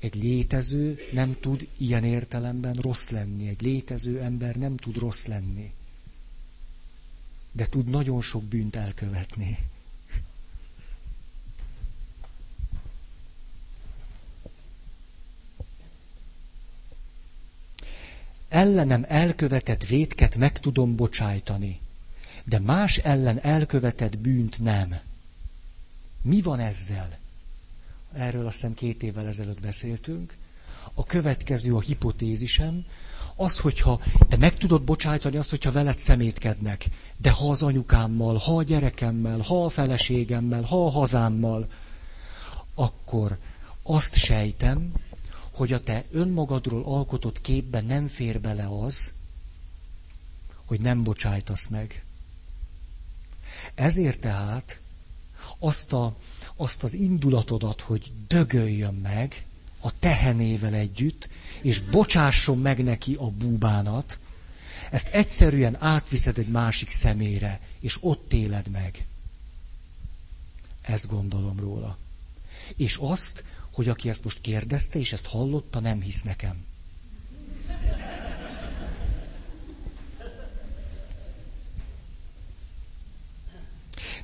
[0.03, 3.47] Egy létező nem tud ilyen értelemben rossz lenni.
[3.47, 5.73] Egy létező ember nem tud rossz lenni.
[7.51, 9.57] De tud nagyon sok bűnt elkövetni.
[18.49, 21.79] Ellenem elkövetett vétket meg tudom bocsájtani,
[22.43, 24.99] de más ellen elkövetett bűnt nem.
[26.21, 27.21] Mi van ezzel?
[28.13, 30.35] Erről azt hiszem két évvel ezelőtt beszéltünk.
[30.93, 32.85] A következő a hipotézisem,
[33.35, 36.85] az, hogyha te meg tudod bocsájtani azt, hogyha veled szemétkednek,
[37.17, 41.67] de ha az anyukámmal, ha a gyerekemmel, ha a feleségemmel, ha a hazámmal,
[42.75, 43.37] akkor
[43.83, 44.91] azt sejtem,
[45.53, 49.13] hogy a te önmagadról alkotott képben nem fér bele az,
[50.65, 52.03] hogy nem bocsájtasz meg.
[53.75, 54.79] Ezért tehát
[55.59, 56.15] azt a
[56.55, 59.45] azt az indulatodat, hogy dögöljön meg
[59.79, 61.29] a tehenével együtt,
[61.61, 64.19] és bocsásson meg neki a búbánat,
[64.91, 69.05] ezt egyszerűen átviszed egy másik szemére, és ott éled meg.
[70.81, 71.97] Ezt gondolom róla.
[72.75, 76.65] És azt, hogy aki ezt most kérdezte, és ezt hallotta, nem hisz nekem.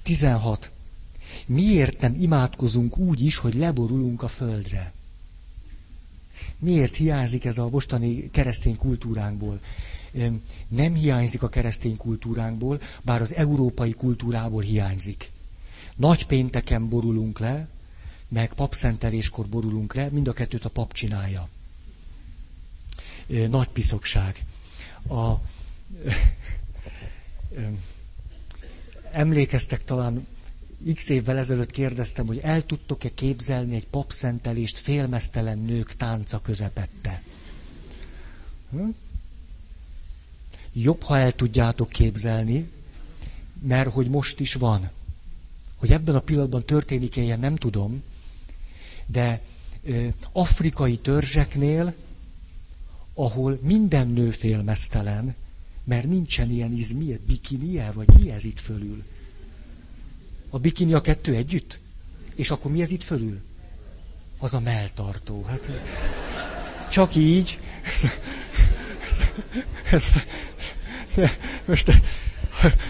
[0.03, 0.71] Tizenhat.
[1.49, 4.93] Miért nem imádkozunk úgy is, hogy leborulunk a földre?
[6.59, 9.59] Miért hiányzik ez a mostani keresztény kultúránkból?
[10.67, 15.31] Nem hiányzik a keresztény kultúránkból, bár az európai kultúrából hiányzik.
[15.95, 17.67] Nagy pénteken borulunk le,
[18.27, 21.47] meg papszenteléskor borulunk le, mind a kettőt a pap csinálja.
[23.49, 24.45] Nagy piszokság.
[25.07, 25.31] A,
[29.11, 30.27] emlékeztek talán
[30.93, 37.21] x évvel ezelőtt kérdeztem, hogy el tudtok-e képzelni egy papszentelést félmeztelen nők tánca közepette.
[38.71, 38.89] Hm?
[40.73, 42.69] Jobb, ha el tudjátok képzelni,
[43.61, 44.89] mert hogy most is van.
[45.77, 48.03] Hogy ebben a pillanatban történik-e ilyen, nem tudom,
[49.05, 49.41] de
[49.83, 51.93] ö, afrikai törzseknél,
[53.13, 55.35] ahol minden nő félmeztelen,
[55.83, 59.03] mert nincsen ilyen iz, mi, bikinie, vagy mi ez itt fölül?
[60.49, 61.79] A bikini a kettő együtt?
[62.35, 63.41] És akkor mi ez itt fölül?
[64.37, 65.45] Az a melltartó.
[65.47, 65.69] Hát,
[66.89, 67.59] csak így.
[67.83, 69.25] Ez,
[69.91, 70.07] ez,
[71.65, 71.91] most,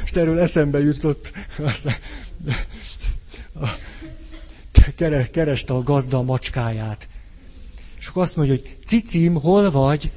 [0.02, 1.32] most erről eszembe jutott.
[1.58, 1.86] Azt,
[3.54, 3.68] a,
[5.32, 7.10] kereste a gazda a macskáját.
[8.00, 10.12] És akkor azt mondja, hogy cicim, hol vagy?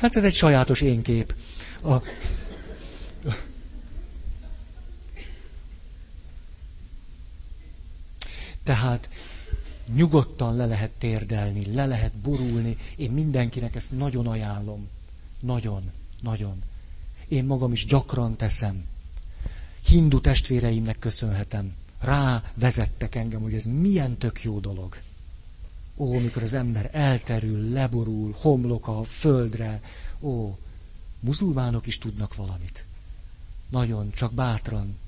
[0.00, 1.34] Hát ez egy sajátos én kép.
[1.82, 2.02] A...
[8.62, 9.08] Tehát
[9.86, 12.76] nyugodtan le lehet térdelni, le lehet borulni.
[12.96, 14.88] Én mindenkinek ezt nagyon ajánlom.
[15.40, 16.62] Nagyon, nagyon.
[17.28, 18.84] Én magam is gyakran teszem.
[19.86, 21.74] Hindu testvéreimnek köszönhetem.
[22.00, 24.96] Rá vezettek engem, hogy ez milyen tök jó dolog.
[25.96, 29.80] Ó, mikor az ember elterül, leborul, homlok a földre,
[30.20, 30.56] ó,
[31.22, 32.84] Muzulmánok is tudnak valamit.
[33.68, 34.98] Nagyon, csak bátran.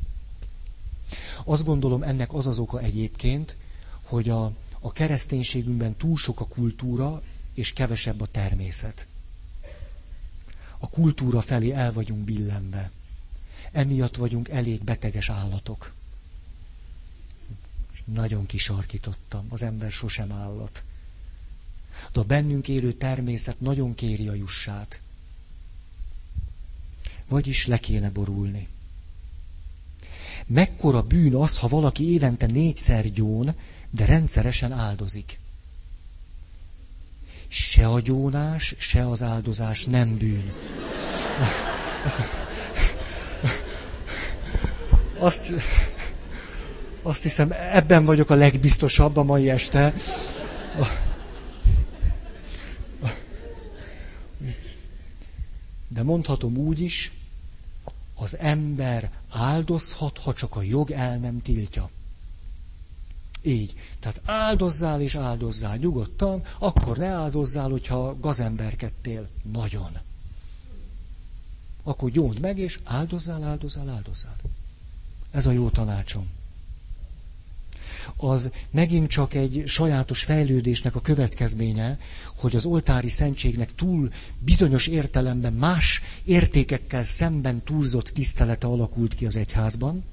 [1.44, 3.56] Azt gondolom, ennek az az oka egyébként,
[4.02, 4.44] hogy a,
[4.80, 7.22] a kereszténységünkben túl sok a kultúra,
[7.54, 9.06] és kevesebb a természet.
[10.78, 12.90] A kultúra felé el vagyunk billenve.
[13.72, 15.92] Emiatt vagyunk elég beteges állatok.
[18.04, 20.82] Nagyon kisarkítottam, az ember sosem állat.
[22.12, 25.00] De a bennünk élő természet nagyon kéri a jussát.
[27.28, 28.68] Vagyis le kéne borulni.
[30.46, 33.54] Mekkora bűn az, ha valaki évente négyszer gyón,
[33.90, 35.38] de rendszeresen áldozik.
[37.48, 40.52] Se a gyónás, se az áldozás nem bűn.
[45.18, 45.52] Azt,
[47.02, 49.94] azt hiszem, ebben vagyok a legbiztosabb a mai este.
[55.95, 57.12] De mondhatom úgy is,
[58.14, 61.90] az ember áldozhat, ha csak a jog el nem tiltja.
[63.42, 63.74] Így.
[64.01, 69.28] Tehát áldozzál és áldozzál nyugodtan, akkor ne áldozzál, hogyha gazemberkedtél.
[69.53, 69.99] Nagyon.
[71.82, 74.36] Akkor gyónd meg, és áldozzál, áldozzál, áldozzál.
[75.30, 76.28] Ez a jó tanácsom.
[78.16, 81.98] Az megint csak egy sajátos fejlődésnek a következménye,
[82.36, 89.36] hogy az oltári szentségnek túl bizonyos értelemben más értékekkel szemben túlzott tisztelete alakult ki az
[89.36, 90.05] egyházban,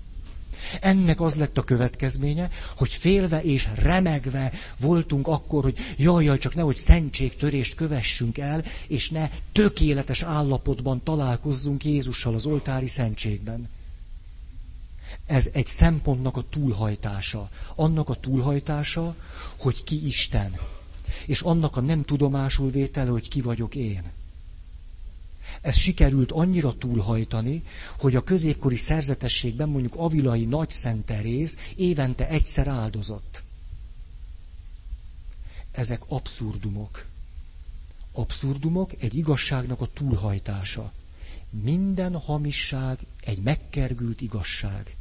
[0.81, 6.55] ennek az lett a következménye, hogy félve és remegve voltunk akkor, hogy jaj, jaj, csak
[6.55, 13.69] nehogy szentségtörést kövessünk el, és ne tökéletes állapotban találkozzunk Jézussal az oltári szentségben.
[15.31, 17.49] Ez egy szempontnak a túlhajtása.
[17.75, 19.15] Annak a túlhajtása,
[19.59, 20.55] hogy ki Isten.
[21.25, 24.03] És annak a nem tudomásul vétele, hogy ki vagyok én.
[25.61, 27.63] Ez sikerült annyira túlhajtani,
[27.99, 31.11] hogy a középkori szerzetességben mondjuk Avilai Nagy Szent
[31.75, 33.43] évente egyszer áldozott.
[35.71, 37.05] Ezek abszurdumok.
[38.11, 40.91] Abszurdumok egy igazságnak a túlhajtása.
[41.49, 44.95] Minden hamisság egy megkergült igazság.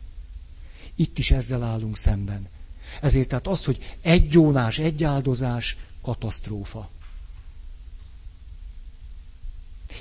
[0.95, 2.49] Itt is ezzel állunk szemben.
[3.01, 6.91] Ezért tehát az, hogy egy gyónás, egy áldozás, katasztrófa.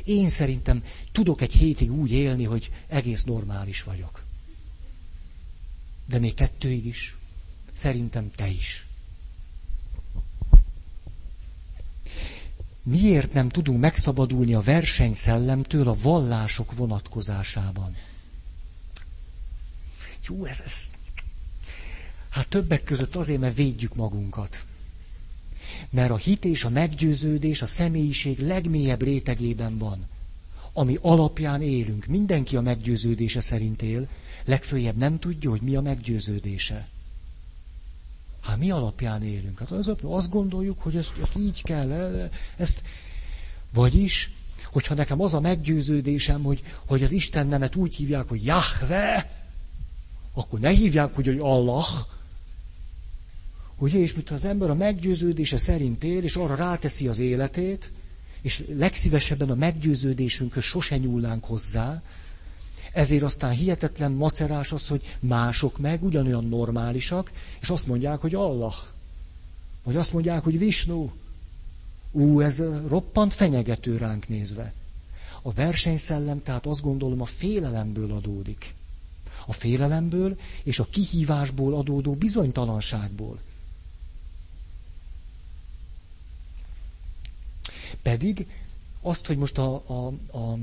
[0.04, 4.24] Én szerintem tudok egy hétig úgy élni, hogy egész normális vagyok.
[6.06, 7.18] De még kettőig is.
[7.74, 8.88] Szerintem te is.
[12.84, 17.96] Miért nem tudunk megszabadulni a versenyszellemtől a vallások vonatkozásában?
[20.30, 20.92] Jó, ez, ez...
[22.30, 24.66] Hát többek között azért, mert védjük magunkat.
[25.90, 30.08] Mert a hit és a meggyőződés a személyiség legmélyebb rétegében van,
[30.74, 32.06] ami alapján élünk.
[32.06, 34.08] Mindenki a meggyőződése szerint él,
[34.46, 36.88] legfőjebb nem tudja, hogy mi a meggyőződése.
[38.42, 39.60] Hát mi alapján élünk?
[39.60, 42.82] Hát az, azt gondoljuk, hogy ezt, ezt így kell, ezt...
[43.74, 44.32] Vagyis,
[44.64, 49.39] hogyha nekem az a meggyőződésem, hogy, hogy az Isten nemet úgy hívják, hogy Jahve,
[50.34, 51.86] akkor ne hívják, hogy, hogy Allah,
[53.80, 57.92] Ugye, és mintha az ember a meggyőződése szerint él, és arra ráteszi az életét,
[58.42, 62.04] és legszívesebben a meggyőződésünkhöz sose nyúlnánk hozzá,
[62.94, 68.76] ezért aztán hihetetlen macerás az, hogy mások meg ugyanolyan normálisak, és azt mondják, hogy Allah.
[69.84, 71.12] Vagy azt mondják, hogy Visnu.
[72.12, 74.74] Ú, ez roppant fenyegető ránk nézve.
[75.42, 78.74] A versenyszellem tehát azt gondolom a félelemből adódik.
[79.50, 83.40] A félelemből és a kihívásból adódó bizonytalanságból.
[88.02, 88.48] Pedig
[89.02, 90.58] azt, hogy most a, a, a,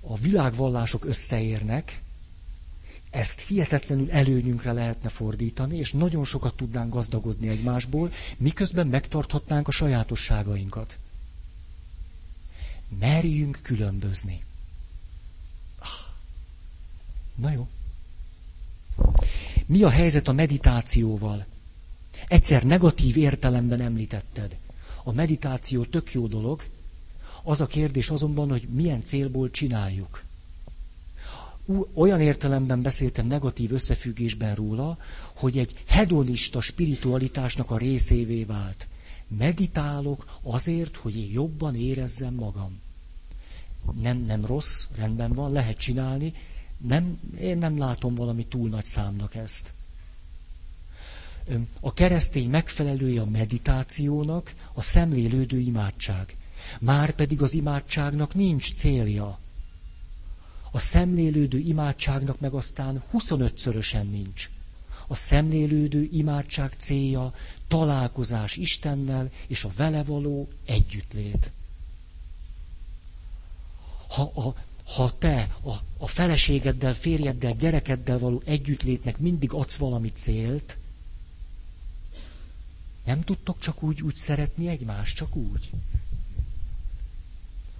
[0.00, 2.02] a világvallások összeérnek,
[3.10, 10.98] ezt hihetetlenül előnyünkre lehetne fordítani, és nagyon sokat tudnánk gazdagodni egymásból, miközben megtarthatnánk a sajátosságainkat.
[12.98, 14.44] Merjünk különbözni.
[15.78, 15.88] Ah.
[17.34, 17.68] Na jó.
[19.66, 21.46] Mi a helyzet a meditációval?
[22.28, 24.56] Egyszer negatív értelemben említetted.
[25.02, 26.62] A meditáció tök jó dolog,
[27.42, 30.24] az a kérdés azonban, hogy milyen célból csináljuk.
[31.94, 34.98] Olyan értelemben beszéltem negatív összefüggésben róla,
[35.34, 38.88] hogy egy hedonista spiritualitásnak a részévé vált.
[39.38, 42.80] Meditálok azért, hogy én jobban érezzem magam.
[44.00, 46.32] Nem, nem rossz, rendben van, lehet csinálni.
[46.78, 49.72] Nem, én nem látom valami túl nagy számnak ezt
[51.80, 56.36] a keresztény megfelelője a meditációnak a szemlélődő imádság.
[56.80, 59.38] Már pedig az imádságnak nincs célja.
[60.70, 64.50] A szemlélődő imádságnak meg aztán 25-szörösen nincs.
[65.06, 67.34] A szemlélődő imádság célja
[67.68, 71.52] találkozás Istennel és a vele való együttlét.
[74.08, 74.54] Ha, a,
[74.94, 80.78] ha te a, a feleségeddel, férjeddel, gyerekeddel való együttlétnek mindig adsz valami célt,
[83.04, 85.70] nem tudtok csak úgy, úgy szeretni egymást, csak úgy.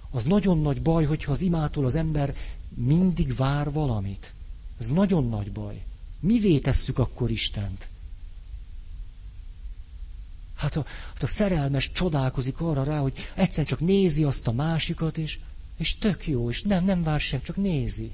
[0.09, 2.35] Az nagyon nagy baj, hogyha az imától az ember
[2.69, 4.33] mindig vár valamit.
[4.79, 5.83] Ez nagyon nagy baj.
[6.19, 7.89] Mivé tesszük akkor Istent?
[10.55, 15.17] Hát a, hát a szerelmes csodálkozik arra rá, hogy egyszerűen csak nézi azt a másikat,
[15.17, 15.39] és,
[15.79, 18.11] és tök jó, és nem, nem vár sem, csak nézi.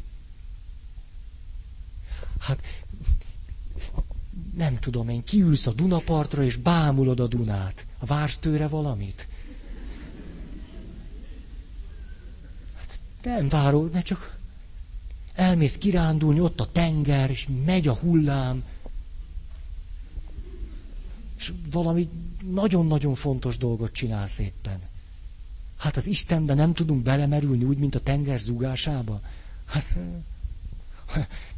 [2.40, 2.62] Hát
[4.56, 7.86] nem tudom én, kiülsz a Dunapartra, és bámulod a Dunát.
[8.00, 9.28] Vársz tőle valamit?
[12.78, 14.38] Hát nem várod, ne csak
[15.34, 18.64] elmész kirándulni, ott a tenger, és megy a hullám,
[21.38, 22.10] és valami
[22.52, 24.82] nagyon-nagyon fontos dolgot csinálsz éppen.
[25.78, 29.22] Hát az Istenben nem tudunk belemerülni úgy, mint a tenger zúgásába.
[29.66, 29.96] Hát,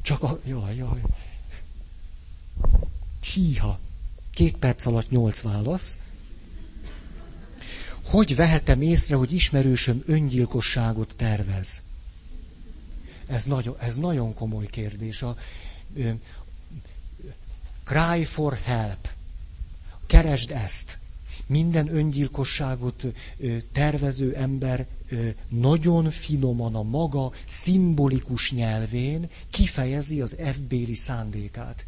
[0.01, 0.39] csak a...
[0.45, 1.01] Jaj, jaj.
[3.33, 3.79] Híha.
[4.31, 5.97] Két perc alatt nyolc válasz.
[8.05, 11.81] Hogy vehetem észre, hogy ismerősöm öngyilkosságot tervez?
[13.27, 15.21] Ez nagyon, ez nagyon komoly kérdés.
[15.21, 15.37] A,
[15.95, 16.11] ö,
[17.83, 19.09] cry for help.
[20.05, 20.97] Keresd ezt.
[21.47, 23.05] Minden öngyilkosságot
[23.71, 24.87] tervező ember
[25.49, 31.85] nagyon finoman a maga szimbolikus nyelvén kifejezi az ebbéli szándékát.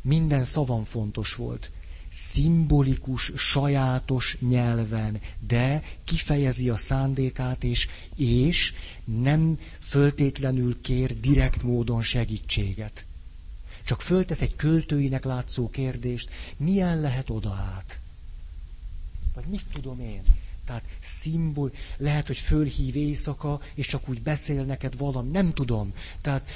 [0.00, 1.70] Minden szavam fontos volt.
[2.08, 8.72] Szimbolikus, sajátos nyelven, de kifejezi a szándékát, és, és
[9.04, 13.04] nem föltétlenül kér direkt módon segítséget.
[13.84, 17.99] Csak föltesz egy költőinek látszó kérdést, milyen lehet oda át?
[19.34, 20.22] Vagy mit tudom én?
[20.64, 25.92] Tehát szimbol, lehet, hogy fölhív éjszaka, és csak úgy beszél neked valami, nem tudom.
[26.20, 26.48] Tehát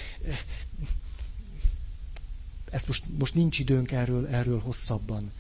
[2.71, 5.33] ezt most, most nincs időnk erről, erről hosszabban.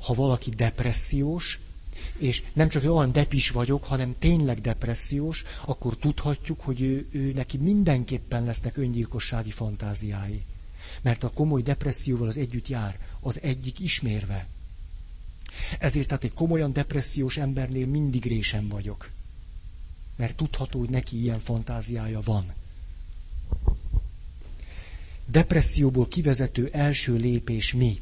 [0.00, 1.60] Ha valaki depressziós,
[2.18, 7.56] és nem csak olyan depis vagyok, hanem tényleg depressziós, akkor tudhatjuk, hogy ő, ő neki
[7.56, 10.42] mindenképpen lesznek öngyilkossági fantáziái.
[11.02, 14.46] Mert a komoly depresszióval az együtt jár, az egyik ismérve.
[15.78, 19.10] Ezért tehát egy komolyan depressziós embernél mindig résem vagyok.
[20.16, 22.52] Mert tudható, hogy neki ilyen fantáziája van
[25.26, 28.00] depresszióból kivezető első lépés mi?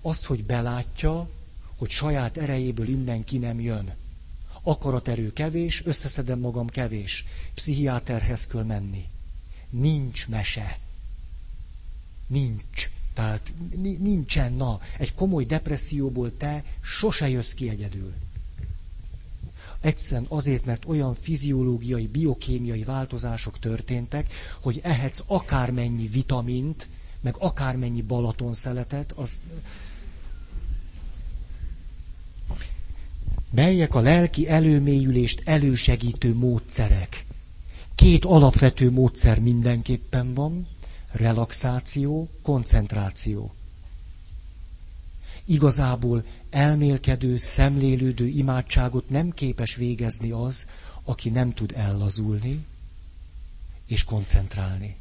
[0.00, 1.30] Azt, hogy belátja,
[1.76, 3.94] hogy saját erejéből innen ki nem jön.
[4.62, 7.24] Akaraterő kevés, összeszedem magam kevés.
[7.54, 9.04] Pszichiáterhez kell menni.
[9.70, 10.78] Nincs mese.
[12.26, 12.90] Nincs.
[13.20, 13.54] Tehát
[13.98, 18.12] nincsen, na, egy komoly depresszióból te sose jössz ki egyedül.
[19.80, 26.88] Egyszerűen azért, mert olyan fiziológiai, biokémiai változások történtek, hogy ehetsz akármennyi vitamint,
[27.20, 29.42] meg akármennyi Balatonszeletet, az...
[33.50, 37.24] Melyek a lelki előmélyülést elősegítő módszerek?
[37.94, 40.66] Két alapvető módszer mindenképpen van,
[41.10, 43.54] relaxáció, koncentráció.
[45.44, 50.66] Igazából elmélkedő, szemlélődő imádságot nem képes végezni az,
[51.04, 52.64] aki nem tud ellazulni
[53.86, 54.96] és koncentrálni.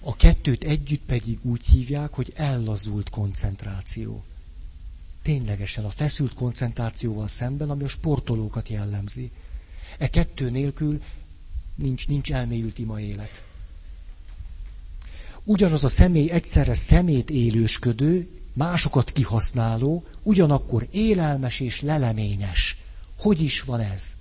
[0.00, 4.24] A kettőt együtt pedig úgy hívják, hogy ellazult koncentráció.
[5.22, 9.30] Ténylegesen a feszült koncentrációval szemben, ami a sportolókat jellemzi.
[9.98, 11.02] E kettő nélkül
[11.74, 13.44] nincs, nincs elmélyült ima élet.
[15.44, 22.76] Ugyanaz a személy egyszerre szemét élősködő másokat kihasználó, ugyanakkor élelmes és leleményes.
[23.18, 24.16] Hogy is van ez?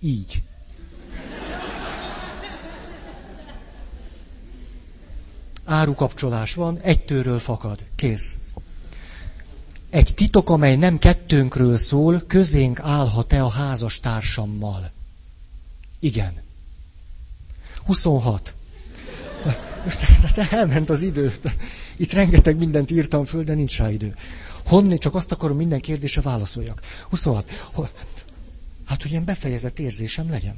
[0.00, 0.42] Így.
[5.64, 7.86] Árukapcsolás van, egytőről fakad.
[7.96, 8.38] Kész.
[9.90, 14.90] Egy titok, amely nem kettőnkről szól, közénk állhat-e a házas társammal?
[15.98, 16.42] Igen.
[17.84, 18.54] 26.
[19.84, 21.32] Most elment az idő.
[21.96, 24.14] Itt rengeteg mindent írtam föl, de nincs rá idő.
[24.66, 26.80] Honnét, csak azt akarom minden kérdésre válaszoljak.
[27.08, 27.50] 26.
[28.84, 30.54] Hát, hogy ilyen befejezett érzésem legyen.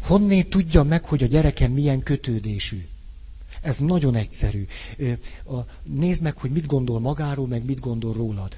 [0.00, 2.86] Honnét tudja meg, hogy a gyerekem milyen kötődésű?
[3.62, 4.66] Ez nagyon egyszerű.
[5.82, 8.56] Nézd meg, hogy mit gondol magáról, meg mit gondol rólad.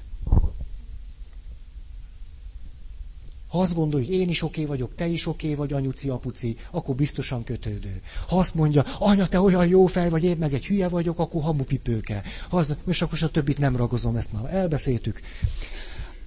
[3.48, 7.44] Ha azt gondolja, én is oké vagyok, te is oké vagy, anyuci, apuci, akkor biztosan
[7.44, 8.00] kötődő.
[8.28, 11.42] Ha azt mondja, anya, te olyan jó fej vagy, én meg egy hülye vagyok, akkor
[11.42, 12.22] hamupipőke.
[12.48, 15.20] Ha az, most akkor a többit nem ragozom, ezt már elbeszéltük.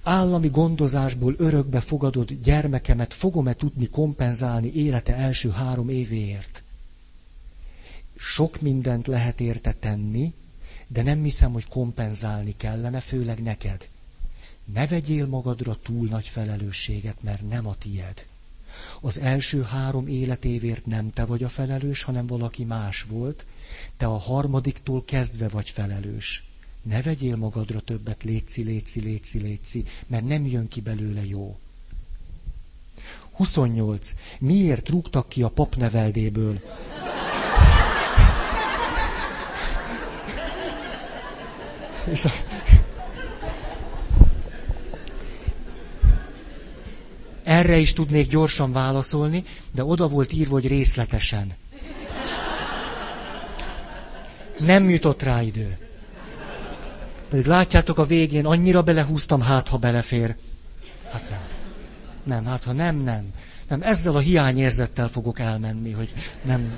[0.02, 6.62] Állami gondozásból örökbe fogadott gyermekemet fogom-e tudni kompenzálni élete első három évéért?
[8.16, 10.34] Sok mindent lehet érte tenni,
[10.86, 13.88] de nem hiszem, hogy kompenzálni kellene, főleg neked.
[14.72, 18.26] Ne vegyél magadra túl nagy felelősséget, mert nem a tied.
[19.00, 23.46] Az első három életévért nem te vagy a felelős, hanem valaki más volt,
[23.96, 26.44] te a harmadiktól kezdve vagy felelős.
[26.82, 31.58] Ne vegyél magadra többet, létszi, létszi, létszi, létszi, mert nem jön ki belőle jó.
[33.32, 34.14] 28.
[34.38, 36.60] Miért rúgtak ki a papneveldéből?
[42.10, 42.30] És a...
[47.50, 49.44] Erre is tudnék gyorsan válaszolni,
[49.74, 51.54] de oda volt írva, hogy részletesen.
[54.58, 55.78] Nem jutott rá idő.
[57.28, 60.36] Pedig látjátok a végén, annyira belehúztam, hát ha belefér.
[61.12, 61.40] Hát nem.
[62.22, 63.32] Nem, hát ha nem, nem.
[63.68, 66.12] Nem, ezzel a hiányérzettel fogok elmenni, hogy
[66.42, 66.72] nem.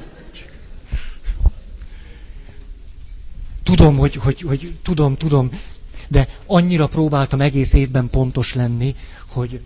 [3.62, 5.60] Tudom, hogy, hogy, hogy tudom, tudom,
[6.08, 8.94] de annyira próbáltam egész évben pontos lenni,
[9.26, 9.60] hogy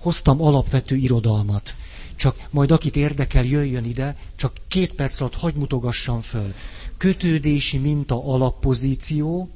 [0.00, 1.74] hoztam alapvető irodalmat.
[2.16, 6.54] Csak majd akit érdekel, jöjjön ide, csak két perc alatt hagy mutogassam föl.
[6.96, 9.48] Kötődési minta alappozíció,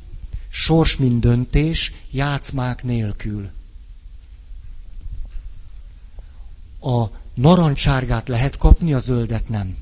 [0.48, 3.50] sors mint döntés, játszmák nélkül.
[6.80, 7.04] A
[7.34, 9.76] narancsárgát lehet kapni, a zöldet nem.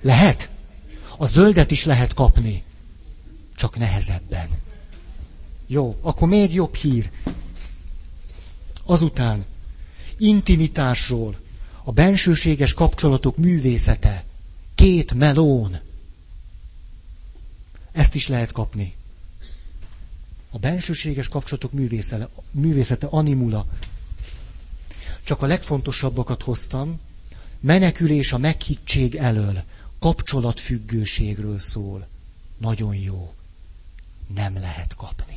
[0.00, 0.50] Lehet?
[1.16, 2.62] A zöldet is lehet kapni,
[3.56, 4.48] csak nehezebben.
[5.66, 7.10] Jó, akkor még jobb hír.
[8.86, 9.44] Azután
[10.16, 11.38] intimitásról,
[11.84, 14.24] a bensőséges kapcsolatok művészete,
[14.74, 15.78] két melón.
[17.92, 18.94] Ezt is lehet kapni.
[20.50, 23.66] A bensőséges kapcsolatok művészete, művészete animula.
[25.22, 27.00] Csak a legfontosabbakat hoztam.
[27.60, 29.62] Menekülés a meghittség elől
[29.98, 32.06] kapcsolatfüggőségről szól.
[32.58, 33.34] Nagyon jó.
[34.34, 35.36] Nem lehet kapni.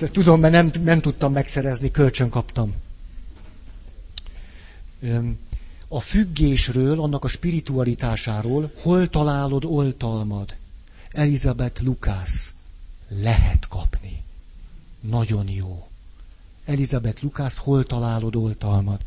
[0.00, 2.74] Ezt tudom, mert nem, nem tudtam megszerezni, kölcsön kaptam.
[5.88, 10.56] A függésről, annak a spiritualitásáról, hol találod oltalmad?
[11.10, 12.54] Elizabeth Lukász.
[13.08, 14.22] Lehet kapni.
[15.00, 15.88] Nagyon jó.
[16.64, 19.00] Elizabeth Lukász, hol találod oltalmad?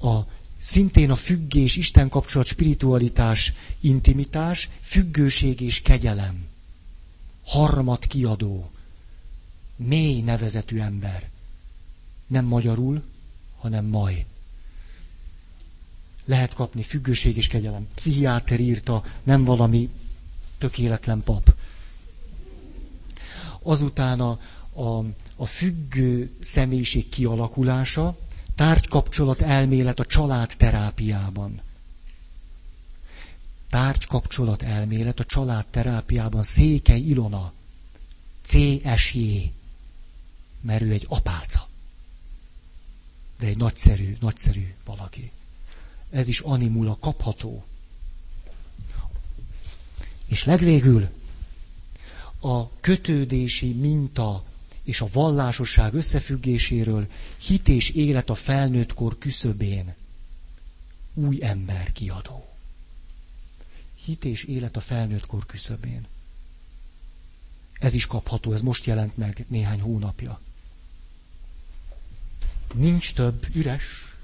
[0.00, 0.26] a,
[0.60, 6.46] szintén a függés, Isten kapcsolat, spiritualitás, intimitás, függőség és kegyelem.
[7.48, 8.70] Harmat kiadó,
[9.76, 11.28] mély nevezetű ember.
[12.26, 13.02] Nem magyarul,
[13.58, 14.26] hanem maj.
[16.24, 17.88] Lehet kapni függőség és kegyelem.
[17.94, 19.90] Pszichiáter írta, nem valami
[20.58, 21.54] tökéletlen pap.
[23.62, 24.40] Azután a,
[24.72, 25.04] a,
[25.36, 28.16] a függő személyiség kialakulása,
[28.58, 31.60] Tárgykapcsolat elmélet a családterápiában.
[33.70, 37.52] Tárgykapcsolat elmélet a családterápiában Székely Ilona,
[38.42, 39.52] CSJ,
[40.60, 41.68] mert ő egy apáca.
[43.38, 45.30] De egy nagyszerű, nagyszerű valaki.
[46.10, 47.64] Ez is animula kapható.
[50.26, 51.08] És legvégül
[52.40, 54.44] a kötődési minta
[54.84, 57.06] és a vallásosság összefüggéséről,
[57.38, 59.94] hit és élet a felnőttkor küszöbén.
[61.14, 62.47] Új ember kiadó.
[64.08, 66.06] Hit és élet a felnőttkor küszöbén.
[67.78, 70.40] Ez is kapható, ez most jelent meg néhány hónapja.
[72.74, 74.14] Nincs több, üres.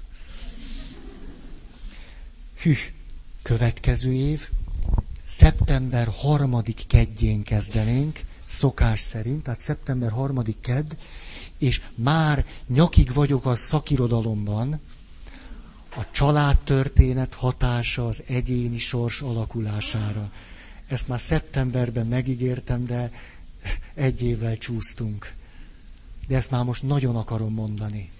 [2.61, 2.75] Hű,
[3.41, 4.49] következő év,
[5.23, 10.91] szeptember harmadik kedjén kezdenénk, szokás szerint, tehát szeptember harmadik kedd,
[11.57, 14.79] és már nyakig vagyok a szakirodalomban,
[15.97, 20.31] a családtörténet hatása az egyéni sors alakulására.
[20.87, 23.11] Ezt már szeptemberben megígértem, de
[23.93, 25.33] egy évvel csúsztunk.
[26.27, 28.11] De ezt már most nagyon akarom mondani.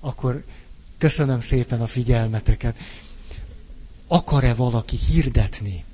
[0.00, 0.44] Akkor
[0.98, 2.76] köszönöm szépen a figyelmeteket.
[4.06, 5.84] Akar-e valaki hirdetni?